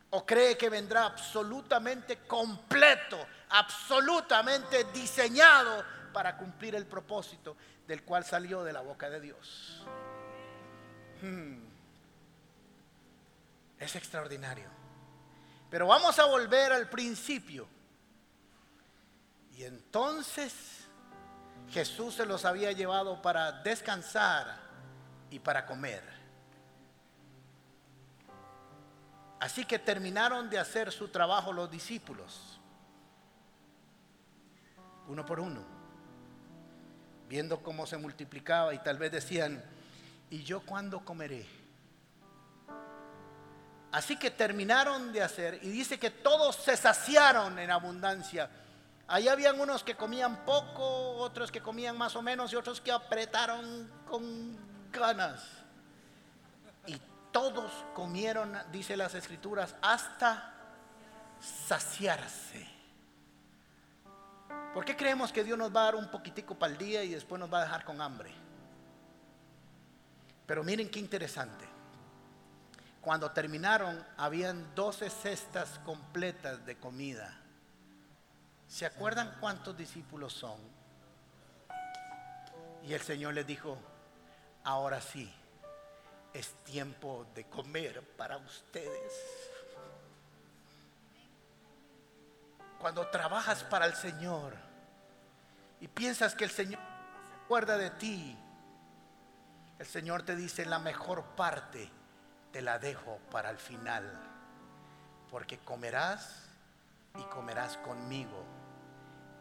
¿O 0.10 0.26
cree 0.26 0.58
que 0.58 0.70
vendrá 0.70 1.06
absolutamente 1.06 2.20
completo, 2.20 3.28
absolutamente 3.58 4.86
diseñado 4.86 5.84
para 6.14 6.38
cumplir 6.38 6.76
el 6.76 6.86
propósito 6.86 7.58
del 7.88 8.04
cual 8.04 8.24
salió 8.24 8.64
de 8.64 8.74
la 8.74 8.82
boca 8.82 9.10
de 9.10 9.22
Dios. 9.22 9.84
Hmm. 11.22 11.58
Es 13.80 13.96
extraordinario. 13.96 14.70
Pero 15.70 15.88
vamos 15.88 16.18
a 16.20 16.26
volver 16.26 16.72
al 16.72 16.90
principio. 16.90 17.68
Y 19.56 19.64
entonces 19.64 20.54
Jesús 21.70 22.16
se 22.16 22.26
los 22.26 22.46
había 22.46 22.72
llevado 22.72 23.22
para 23.22 23.52
descansar 23.52 24.60
y 25.30 25.40
para 25.40 25.66
comer. 25.66 26.18
Así 29.40 29.66
que 29.66 29.78
terminaron 29.78 30.50
de 30.50 30.58
hacer 30.58 30.92
su 30.92 31.10
trabajo 31.10 31.54
los 31.54 31.70
discípulos, 31.70 32.57
uno 35.08 35.26
por 35.26 35.40
uno 35.40 35.78
viendo 37.28 37.62
cómo 37.62 37.86
se 37.86 37.98
multiplicaba 37.98 38.74
y 38.74 38.80
tal 38.80 38.98
vez 38.98 39.12
decían, 39.12 39.64
¿y 40.30 40.44
yo 40.44 40.62
cuándo 40.62 41.04
comeré? 41.04 41.46
Así 43.92 44.18
que 44.18 44.32
terminaron 44.32 45.12
de 45.12 45.24
hacer 45.24 45.60
y 45.62 45.70
dice 45.70 45.98
que 45.98 46.12
todos 46.12 46.56
se 46.56 46.76
saciaron 46.78 47.58
en 47.60 47.72
abundancia. 47.72 48.50
Ahí 49.08 49.28
habían 49.28 49.60
unos 49.60 49.84
que 49.84 49.96
comían 49.96 50.46
poco, 50.46 51.18
otros 51.18 51.52
que 51.52 51.62
comían 51.62 51.98
más 51.98 52.16
o 52.16 52.22
menos 52.22 52.52
y 52.52 52.58
otros 52.58 52.82
que 52.82 52.92
apretaron 52.92 53.90
con 54.06 54.58
ganas. 54.92 55.42
Y 56.86 57.00
todos 57.32 57.72
comieron, 57.94 58.58
dice 58.72 58.98
las 58.98 59.16
escrituras, 59.16 59.76
hasta 59.82 60.54
saciarse. 61.40 62.77
¿Por 64.74 64.86
qué 64.86 64.96
creemos 64.96 65.32
que 65.32 65.44
Dios 65.44 65.58
nos 65.58 65.76
va 65.76 65.82
a 65.82 65.86
dar 65.86 65.96
un 65.96 66.12
poquitico 66.12 66.56
para 66.56 66.72
el 66.72 66.78
día 66.78 67.04
y 67.04 67.10
después 67.10 67.40
nos 67.40 67.52
va 67.52 67.60
a 67.60 67.64
dejar 67.64 67.84
con 67.84 68.02
hambre? 68.02 68.32
Pero 70.46 70.64
miren 70.64 70.90
qué 70.90 71.00
interesante. 71.00 71.66
Cuando 73.02 73.32
terminaron, 73.32 74.06
habían 74.18 74.76
12 74.76 75.10
cestas 75.10 75.80
completas 75.86 76.66
de 76.66 76.78
comida. 76.78 77.42
¿Se 78.68 78.86
acuerdan 78.86 79.38
cuántos 79.40 79.78
discípulos 79.78 80.34
son? 80.34 80.60
Y 82.84 82.94
el 82.94 83.02
Señor 83.02 83.34
les 83.34 83.48
dijo, 83.48 83.78
ahora 84.64 85.02
sí, 85.02 85.34
es 86.34 86.52
tiempo 86.64 87.26
de 87.34 87.46
comer 87.46 88.02
para 88.16 88.38
ustedes. 88.38 89.14
Cuando 92.80 93.08
trabajas 93.08 93.64
para 93.64 93.86
el 93.86 93.96
Señor, 93.96 94.54
y 95.80 95.88
piensas 95.88 96.36
que 96.36 96.44
el 96.44 96.52
Señor 96.52 96.80
se 96.80 97.44
acuerda 97.44 97.78
de 97.78 97.90
ti, 97.92 98.38
el 99.80 99.86
Señor 99.86 100.24
te 100.24 100.36
dice, 100.36 100.66
la 100.66 100.80
mejor 100.80 101.24
parte 101.36 101.90
te 102.52 102.62
la 102.62 102.80
dejo 102.80 103.20
para 103.32 103.50
el 103.50 103.58
final, 103.58 104.12
porque 105.30 105.60
comerás 105.60 106.44
y 107.16 107.24
comerás 107.24 107.78
conmigo 107.78 108.44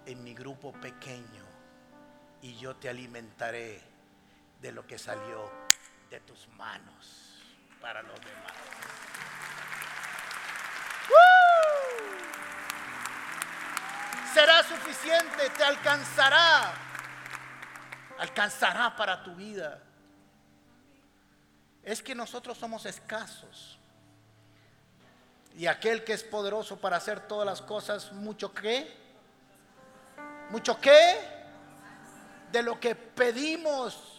en 0.04 0.22
mi 0.22 0.34
grupo 0.34 0.72
pequeño 0.72 1.44
y 2.42 2.56
yo 2.56 2.76
te 2.76 2.88
alimentaré 2.88 3.82
de 4.60 4.72
lo 4.72 4.86
que 4.86 4.98
salió 4.98 5.50
de 6.10 6.20
tus 6.20 6.48
manos 6.50 7.42
para 7.80 8.02
los 8.02 8.18
demás. 8.20 9.05
Será 14.32 14.62
suficiente, 14.62 15.50
te 15.56 15.64
alcanzará. 15.64 16.74
Alcanzará 18.18 18.96
para 18.96 19.22
tu 19.22 19.34
vida. 19.34 19.82
Es 21.82 22.02
que 22.02 22.14
nosotros 22.14 22.56
somos 22.58 22.86
escasos. 22.86 23.78
Y 25.56 25.66
aquel 25.66 26.04
que 26.04 26.12
es 26.12 26.22
poderoso 26.22 26.78
para 26.78 26.96
hacer 26.96 27.20
todas 27.26 27.46
las 27.46 27.62
cosas, 27.62 28.12
mucho 28.12 28.52
que, 28.52 28.94
mucho 30.50 30.78
que, 30.80 31.18
de 32.52 32.62
lo 32.62 32.78
que 32.78 32.94
pedimos 32.94 34.16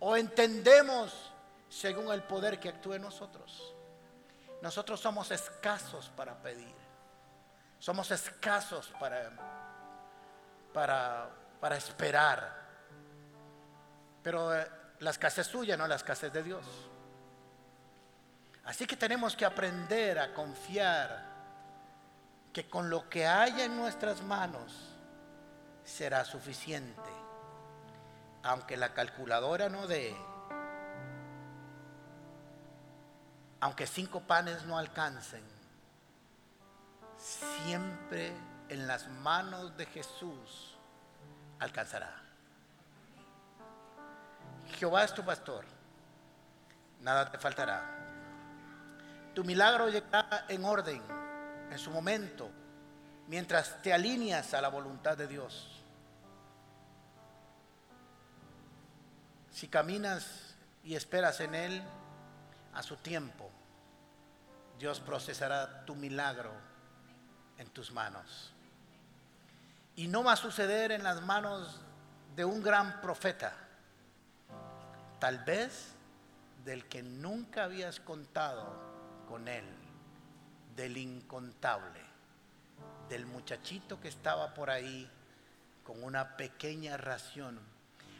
o 0.00 0.16
entendemos 0.16 1.32
según 1.68 2.12
el 2.12 2.22
poder 2.22 2.60
que 2.60 2.68
actúe 2.68 2.94
en 2.94 3.02
nosotros. 3.02 3.74
Nosotros 4.62 5.00
somos 5.00 5.30
escasos 5.30 6.10
para 6.16 6.40
pedir. 6.42 6.87
Somos 7.78 8.10
escasos 8.10 8.92
para, 8.98 9.30
para, 10.72 11.30
para 11.60 11.76
esperar. 11.76 12.56
Pero 14.22 14.54
eh, 14.54 14.66
la 15.00 15.10
escasez 15.10 15.46
suya, 15.46 15.76
no 15.76 15.86
la 15.86 15.94
escasez 15.94 16.32
de 16.32 16.42
Dios. 16.42 16.64
Así 18.64 18.86
que 18.86 18.96
tenemos 18.96 19.34
que 19.34 19.44
aprender 19.44 20.18
a 20.18 20.34
confiar 20.34 21.24
que 22.52 22.68
con 22.68 22.90
lo 22.90 23.08
que 23.08 23.26
haya 23.26 23.64
en 23.64 23.76
nuestras 23.76 24.22
manos 24.22 24.72
será 25.84 26.24
suficiente. 26.24 27.10
Aunque 28.42 28.76
la 28.76 28.92
calculadora 28.92 29.68
no 29.68 29.86
dé, 29.86 30.16
aunque 33.60 33.86
cinco 33.86 34.20
panes 34.20 34.64
no 34.64 34.78
alcancen, 34.78 35.57
siempre 37.28 38.32
en 38.68 38.86
las 38.86 39.08
manos 39.08 39.76
de 39.76 39.86
Jesús 39.86 40.76
alcanzará. 41.58 42.22
Jehová 44.78 45.04
es 45.04 45.12
tu 45.12 45.24
pastor, 45.24 45.64
nada 47.00 47.30
te 47.30 47.38
faltará. 47.38 47.82
Tu 49.34 49.44
milagro 49.44 49.88
llegará 49.88 50.46
en 50.48 50.64
orden, 50.64 51.02
en 51.70 51.78
su 51.78 51.90
momento, 51.90 52.50
mientras 53.26 53.82
te 53.82 53.92
alineas 53.92 54.54
a 54.54 54.60
la 54.60 54.68
voluntad 54.68 55.16
de 55.16 55.26
Dios. 55.26 55.82
Si 59.50 59.68
caminas 59.68 60.54
y 60.82 60.94
esperas 60.94 61.40
en 61.40 61.54
Él, 61.54 61.82
a 62.74 62.82
su 62.82 62.96
tiempo, 62.96 63.50
Dios 64.78 65.00
procesará 65.00 65.84
tu 65.84 65.94
milagro 65.94 66.52
en 67.58 67.68
tus 67.70 67.92
manos. 67.92 68.52
Y 69.96 70.06
no 70.06 70.24
va 70.24 70.32
a 70.32 70.36
suceder 70.36 70.92
en 70.92 71.02
las 71.02 71.20
manos 71.22 71.80
de 72.36 72.44
un 72.44 72.62
gran 72.62 73.00
profeta, 73.00 73.52
tal 75.18 75.40
vez 75.40 75.92
del 76.64 76.86
que 76.86 77.02
nunca 77.02 77.64
habías 77.64 77.98
contado 77.98 78.64
con 79.28 79.48
él, 79.48 79.64
del 80.76 80.96
incontable, 80.96 82.00
del 83.08 83.26
muchachito 83.26 84.00
que 84.00 84.08
estaba 84.08 84.54
por 84.54 84.70
ahí 84.70 85.10
con 85.84 86.02
una 86.04 86.36
pequeña 86.36 86.96
ración. 86.96 87.58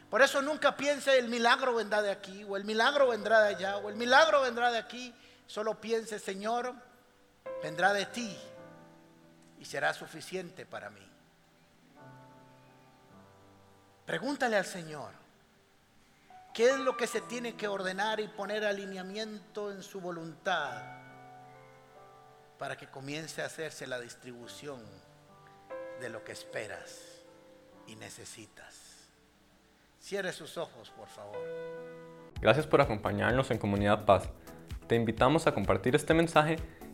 Por 0.09 0.21
eso 0.21 0.41
nunca 0.41 0.75
piense 0.75 1.17
el 1.17 1.29
milagro 1.29 1.75
vendrá 1.75 2.01
de 2.01 2.11
aquí, 2.11 2.43
o 2.43 2.57
el 2.57 2.65
milagro 2.65 3.07
vendrá 3.07 3.41
de 3.43 3.55
allá, 3.55 3.77
o 3.77 3.89
el 3.89 3.95
milagro 3.95 4.41
vendrá 4.41 4.71
de 4.71 4.79
aquí. 4.79 5.13
Solo 5.47 5.79
piense, 5.79 6.19
Señor, 6.19 6.73
vendrá 7.63 7.93
de 7.93 8.05
ti 8.07 8.37
y 9.59 9.65
será 9.65 9.93
suficiente 9.93 10.65
para 10.65 10.89
mí. 10.89 11.05
Pregúntale 14.05 14.55
al 14.55 14.65
Señor, 14.65 15.11
¿qué 16.53 16.69
es 16.69 16.79
lo 16.79 16.97
que 16.97 17.05
se 17.05 17.21
tiene 17.21 17.55
que 17.55 17.67
ordenar 17.67 18.19
y 18.19 18.27
poner 18.27 18.65
alineamiento 18.65 19.71
en 19.71 19.83
su 19.83 20.01
voluntad 20.01 20.81
para 22.57 22.75
que 22.75 22.87
comience 22.87 23.41
a 23.41 23.45
hacerse 23.45 23.85
la 23.85 23.99
distribución 23.99 24.81
de 25.99 26.09
lo 26.09 26.23
que 26.23 26.31
esperas 26.31 27.21
y 27.85 27.95
necesitas? 27.95 28.75
Cierre 29.99 30.31
sus 30.31 30.57
ojos, 30.57 30.89
por 30.89 31.07
favor. 31.07 31.37
Gracias 32.41 32.65
por 32.65 32.81
acompañarnos 32.81 33.51
en 33.51 33.57
Comunidad 33.57 34.05
Paz. 34.05 34.29
Te 34.87 34.95
invitamos 34.95 35.45
a 35.45 35.53
compartir 35.53 35.95
este 35.95 36.15
mensaje 36.15 36.55